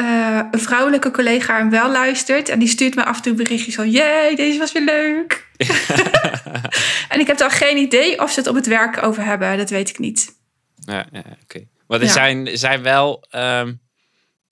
[0.00, 2.48] uh, een vrouwelijke collega, hem wel luistert.
[2.48, 3.90] En die stuurt me af en toe berichtjes van...
[3.90, 5.46] Jee, deze was weer leuk.
[7.08, 9.56] en ik heb dan geen idee of ze het op het werk over hebben.
[9.56, 10.36] Dat weet ik niet.
[10.76, 11.26] Ja, oké.
[11.42, 11.68] Okay.
[11.86, 12.12] Maar er ja.
[12.12, 13.24] zijn, zijn wel...
[13.34, 13.80] Um,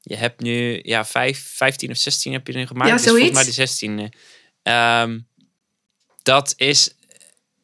[0.01, 2.91] je hebt nu ja, vijf, 15 of 16 heb je nu gemaakt.
[2.91, 4.13] Ja, dus volgens mij de 16
[4.69, 5.27] um,
[6.23, 6.95] dat is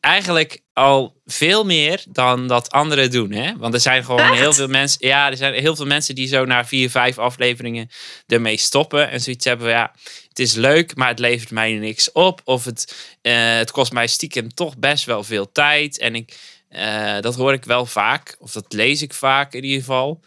[0.01, 3.33] eigenlijk al veel meer dan dat anderen doen.
[3.33, 3.57] Hè?
[3.57, 4.39] Want er zijn gewoon Echt?
[4.39, 5.07] heel veel mensen.
[5.07, 7.91] Ja, er zijn heel veel mensen die zo na vier, vijf afleveringen
[8.27, 9.11] ermee stoppen.
[9.11, 9.93] En zoiets hebben ja,
[10.29, 12.41] het is leuk, maar het levert mij niks op.
[12.45, 15.99] Of het, uh, het kost mij stiekem toch best wel veel tijd.
[15.99, 16.39] En ik,
[16.71, 18.37] uh, dat hoor ik wel vaak.
[18.39, 20.21] Of dat lees ik vaak in ieder geval.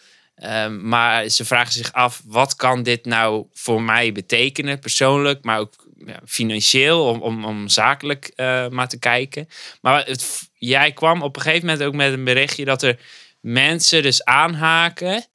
[0.43, 5.59] Um, maar ze vragen zich af, wat kan dit nou voor mij betekenen, persoonlijk, maar
[5.59, 5.74] ook
[6.06, 9.47] ja, financieel, om, om, om zakelijk uh, maar te kijken.
[9.82, 12.99] Maar het, jij kwam op een gegeven moment ook met een berichtje dat er
[13.39, 15.26] mensen dus aanhaken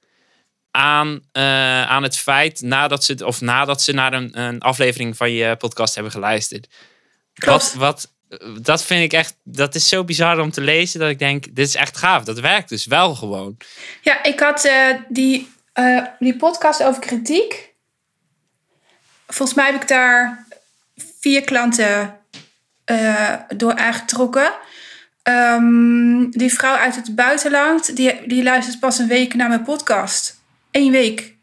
[0.71, 5.31] aan, uh, aan het feit nadat ze, of nadat ze naar een, een aflevering van
[5.31, 6.69] je podcast hebben geluisterd.
[7.35, 7.75] Klopt.
[7.75, 11.19] Wat, wat, dat vind ik echt, dat is zo bizar om te lezen dat ik
[11.19, 12.25] denk, dit is echt gaaf.
[12.25, 13.57] Dat werkt dus wel gewoon.
[14.03, 17.75] Ja, ik had uh, die, uh, die podcast over kritiek.
[19.27, 20.47] volgens mij heb ik daar
[21.21, 22.19] vier klanten
[22.91, 24.53] uh, door aangetrokken.
[25.23, 30.41] Um, die vrouw uit het buitenland, die, die luistert pas een week naar mijn podcast.
[30.71, 31.37] Eén week.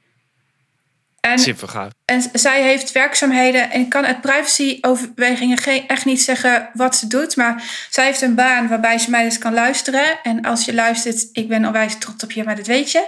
[1.20, 1.92] En, Super gaaf.
[2.06, 7.08] En zij heeft werkzaamheden en ik kan uit privacyoverwegingen geen, echt niet zeggen wat ze
[7.08, 7.36] doet.
[7.36, 10.24] Maar zij heeft een baan waarbij ze mij dus kan luisteren.
[10.24, 13.08] En als je luistert, ik ben onwijs trots op je, maar dat weet je.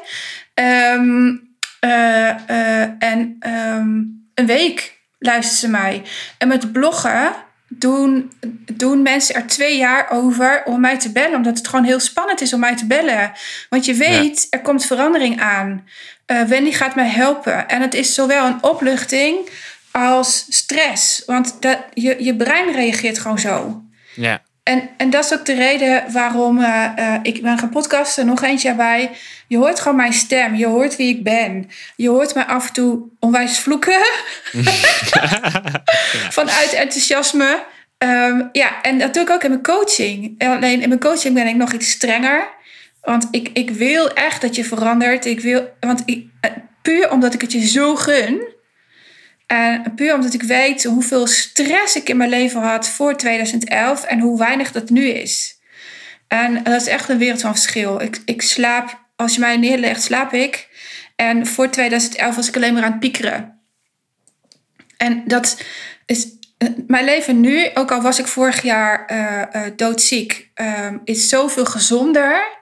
[0.94, 6.04] Um, uh, uh, en um, een week luistert ze mij.
[6.38, 7.36] En met bloggen
[7.68, 8.32] doen,
[8.74, 11.36] doen mensen er twee jaar over om mij te bellen.
[11.36, 13.32] Omdat het gewoon heel spannend is om mij te bellen.
[13.70, 15.88] Want je weet, er komt verandering aan.
[16.28, 17.68] Uh, Wendy gaat mij helpen.
[17.68, 19.50] En het is zowel een opluchting
[19.92, 21.24] als stress.
[21.26, 23.84] Want dat, je, je brein reageert gewoon zo.
[24.16, 24.42] Ja.
[24.68, 28.26] En, en dat is ook de reden waarom uh, uh, ik ben gaan podcasten.
[28.26, 29.12] Nog eentje erbij.
[29.48, 30.56] Je hoort gewoon mijn stem.
[30.56, 31.70] Je hoort wie ik ben.
[31.96, 34.00] Je hoort mij af en toe onwijs vloeken.
[36.38, 37.64] Vanuit enthousiasme.
[37.98, 40.44] Um, ja, en ik ook in mijn coaching.
[40.44, 42.48] Alleen in mijn coaching ben ik nog iets strenger.
[43.02, 45.26] Want ik, ik wil echt dat je verandert.
[45.26, 46.26] Ik wil, want ik,
[46.82, 48.56] puur omdat ik het je zo gun.
[49.48, 54.20] En puur omdat ik weet hoeveel stress ik in mijn leven had voor 2011 en
[54.20, 55.60] hoe weinig dat nu is.
[56.28, 58.02] En dat is echt een wereld van verschil.
[58.02, 60.68] Ik, ik slaap, als je mij neerlegt, slaap ik.
[61.16, 63.60] En voor 2011 was ik alleen maar aan het piekeren.
[64.98, 65.62] En dat
[66.06, 66.28] is
[66.88, 72.57] mijn leven nu, ook al was ik vorig jaar uh, doodziek, uh, is zoveel gezonder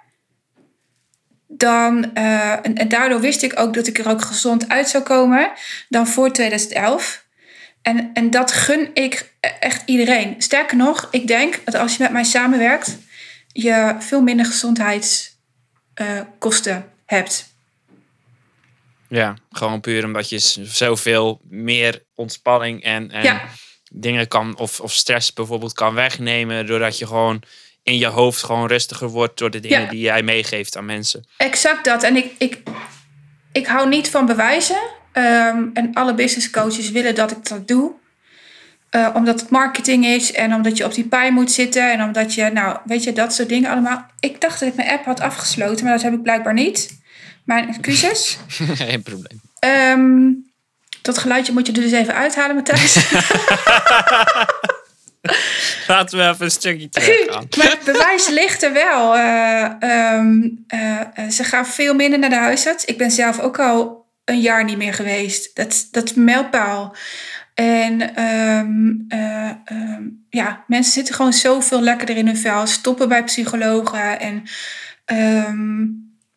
[1.58, 5.04] dan, uh, en, en, daardoor wist ik ook dat ik er ook gezond uit zou
[5.04, 5.52] komen
[5.90, 7.26] dan voor 2011.
[7.82, 10.36] En, en dat gun ik echt iedereen.
[10.38, 12.98] Sterker nog, ik denk dat als je met mij samenwerkt,
[13.48, 17.54] je veel minder gezondheidskosten uh, hebt.
[19.08, 23.42] Ja, gewoon puur omdat je zoveel meer ontspanning en, en ja.
[23.92, 27.44] dingen kan, of, of stress bijvoorbeeld kan wegnemen, doordat je gewoon
[27.86, 29.90] in je hoofd gewoon rustiger wordt door de dingen ja.
[29.90, 31.26] die jij meegeeft aan mensen.
[31.38, 32.04] Exact dat.
[32.04, 32.58] En ik, ik,
[33.52, 34.78] ik hou niet van bewijzen.
[35.14, 37.92] Um, en alle business coaches willen dat ik dat doe.
[38.92, 42.34] Uh, omdat het marketing is en omdat je op die pij moet zitten en omdat
[42.34, 44.06] je, nou, weet je, dat soort dingen allemaal.
[44.20, 47.00] Ik dacht dat ik mijn app had afgesloten, maar dat heb ik blijkbaar niet.
[47.44, 48.38] Mijn excuses.
[48.58, 49.42] Geen probleem.
[49.60, 50.52] Um,
[51.02, 52.96] dat geluidje moet je er dus even uithalen, Matthijs.
[55.88, 57.48] Laten we even een stukje terug gaan.
[57.58, 59.18] Maar het bewijs ligt er wel.
[59.18, 59.72] Uh,
[60.14, 62.86] um, uh, ze gaan veel minder naar de huisarts.
[62.86, 65.56] Ik ben zelf ook al een jaar niet meer geweest.
[65.56, 66.96] Dat, dat is mijlpaal.
[67.54, 72.68] En um, uh, um, ja, mensen zitten gewoon zoveel lekkerder in hun vel.
[72.68, 74.20] Stoppen bij psychologen.
[74.20, 74.44] En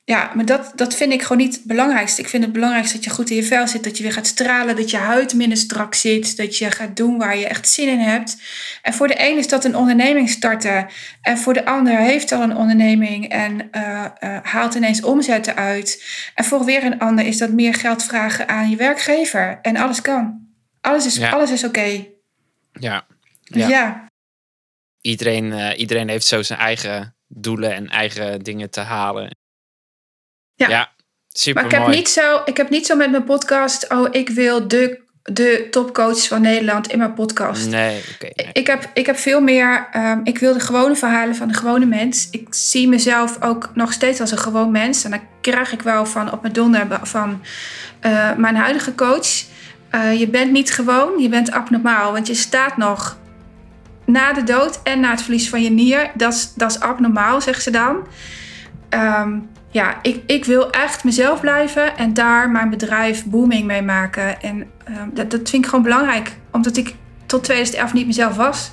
[0.08, 2.20] ja, maar dat, dat vind ik gewoon niet het belangrijkste.
[2.20, 3.84] Ik vind het belangrijkste dat je goed in je vel zit.
[3.84, 4.76] Dat je weer gaat stralen.
[4.76, 6.36] Dat je huid minder strak zit.
[6.36, 8.42] Dat je gaat doen waar je echt zin in hebt.
[8.82, 10.86] En voor de een is dat een onderneming starten.
[11.22, 13.28] En voor de ander heeft al een onderneming.
[13.28, 16.04] En uh, uh, haalt ineens omzetten uit.
[16.34, 19.58] En voor weer een ander is dat meer geld vragen aan je werkgever.
[19.62, 20.46] En alles kan.
[20.80, 21.30] Alles is, ja.
[21.30, 21.78] alles is oké.
[21.78, 22.14] Okay.
[22.72, 23.06] Ja.
[23.42, 23.68] ja.
[23.68, 24.06] ja.
[25.00, 29.36] Iedereen, uh, iedereen heeft zo zijn eigen doelen en eigen dingen te halen.
[30.58, 30.68] Ja.
[30.68, 30.90] ja,
[31.28, 34.28] super Maar ik heb, niet zo, ik heb niet zo met mijn podcast, oh, ik
[34.28, 37.68] wil de, de topcoach van Nederland in mijn podcast.
[37.70, 38.08] Nee, oké.
[38.14, 38.52] Okay, nee.
[38.52, 41.86] ik, heb, ik heb veel meer, um, ik wil de gewone verhalen van de gewone
[41.86, 42.28] mens.
[42.30, 45.04] Ik zie mezelf ook nog steeds als een gewoon mens.
[45.04, 47.42] En daar krijg ik wel van op mijn donder van
[48.06, 49.44] uh, mijn huidige coach.
[49.94, 52.12] Uh, je bent niet gewoon, je bent abnormaal.
[52.12, 53.18] Want je staat nog
[54.04, 56.10] na de dood en na het verlies van je nier.
[56.14, 58.06] Dat is abnormaal, zegt ze dan.
[58.90, 64.40] Um, ja, ik, ik wil echt mezelf blijven en daar mijn bedrijf booming mee maken.
[64.40, 66.94] En uh, dat, dat vind ik gewoon belangrijk, omdat ik
[67.26, 68.70] tot 2011 niet mezelf was.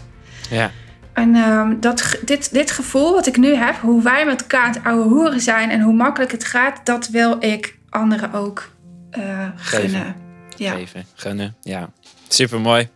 [0.50, 0.72] Ja.
[1.14, 4.74] En uh, dat, dit, dit gevoel wat ik nu heb, hoe wij met elkaar aan
[4.74, 8.70] het oude hoeren zijn en hoe makkelijk het gaat, dat wil ik anderen ook
[9.18, 9.56] uh, gunnen.
[9.56, 10.16] Geven.
[10.58, 10.72] Ja.
[10.72, 11.90] Geven, gunnen, ja.
[12.28, 12.90] Super mooi.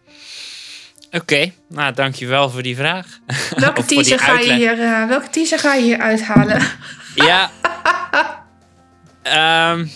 [1.06, 3.20] Oké, okay, nou dankjewel voor die vraag.
[3.56, 6.62] Welke teaser, ga je hier, uh, welke teaser ga je hier uithalen?
[7.16, 7.52] Ja.
[9.24, 9.92] Um,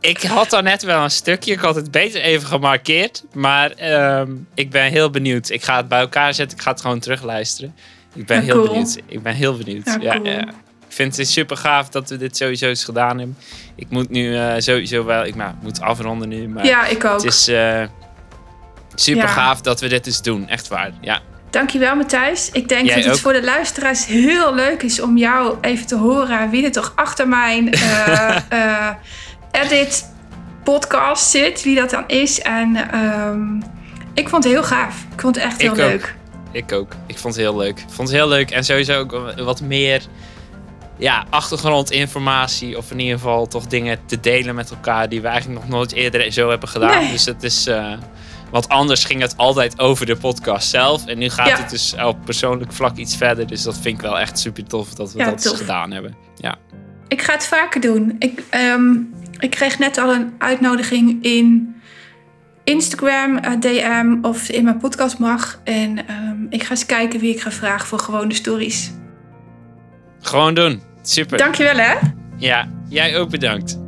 [0.00, 1.52] ik had daar net wel een stukje.
[1.52, 3.24] Ik had het beter even gemarkeerd.
[3.32, 3.72] Maar
[4.20, 5.50] um, ik ben heel benieuwd.
[5.50, 6.56] Ik ga het bij elkaar zetten.
[6.56, 7.74] Ik ga het gewoon terugluisteren.
[8.14, 8.66] Ik ben ja, heel cool.
[8.66, 8.98] benieuwd.
[9.06, 9.86] Ik ben heel benieuwd.
[9.86, 10.26] Ja, ja, cool.
[10.26, 10.40] ja,
[10.88, 13.36] Ik vind het super gaaf dat we dit sowieso eens gedaan hebben.
[13.74, 15.24] Ik moet nu uh, sowieso wel...
[15.24, 16.48] Ik nou, moet afronden nu.
[16.48, 17.12] Maar ja, ik ook.
[17.12, 17.82] Het is uh,
[18.94, 20.48] super gaaf dat we dit eens doen.
[20.48, 20.92] Echt waar.
[21.00, 21.20] Ja.
[21.54, 22.50] Dankjewel Matthijs.
[22.52, 23.20] Ik denk Jij dat het ook.
[23.20, 27.28] voor de luisteraars heel leuk is om jou even te horen wie er toch achter
[27.28, 28.88] mijn uh, uh,
[29.62, 30.12] edit
[30.64, 32.40] podcast zit, wie dat dan is.
[32.40, 33.56] En ehm,
[34.14, 35.04] ik vond het heel gaaf.
[35.12, 35.86] Ik vond het echt heel Ik ook.
[35.90, 36.14] leuk.
[36.52, 36.92] Ik ook.
[37.06, 37.78] Ik vond het heel leuk.
[37.78, 38.50] Ik vond het heel leuk.
[38.50, 40.02] En sowieso ook wat meer
[40.98, 42.76] ja, achtergrondinformatie.
[42.76, 45.08] Of in ieder geval toch dingen te delen met elkaar.
[45.08, 47.02] Die we eigenlijk nog nooit eerder zo hebben gedaan.
[47.02, 47.10] Nee.
[47.10, 47.66] Dus het is...
[47.66, 47.92] eh,
[48.54, 51.06] want anders ging het altijd over de podcast zelf.
[51.06, 51.56] En nu gaat Ja.
[51.56, 53.46] het dus op persoonlijk vlak iets verder.
[53.46, 55.58] Dus dat vind ik wel echt super tof dat we Ja, dat tof.
[55.58, 56.14] gedaan hebben.
[56.36, 56.56] Ja.
[57.08, 58.16] Ik ga het vaker doen.
[58.18, 58.92] Ik, ehm,
[59.38, 61.74] ik kreeg net al een uitnodiging in
[62.64, 65.60] Instagram, eh, DM of in mijn podcast mag.
[65.64, 68.90] En ehm, ik ga eens kijken wie ik ga vragen voor gewone stories.
[70.20, 70.82] Gewoon doen.
[71.02, 71.38] Super.
[71.38, 71.94] Dankjewel hè.
[72.36, 73.78] Ja, jij ook bedankt.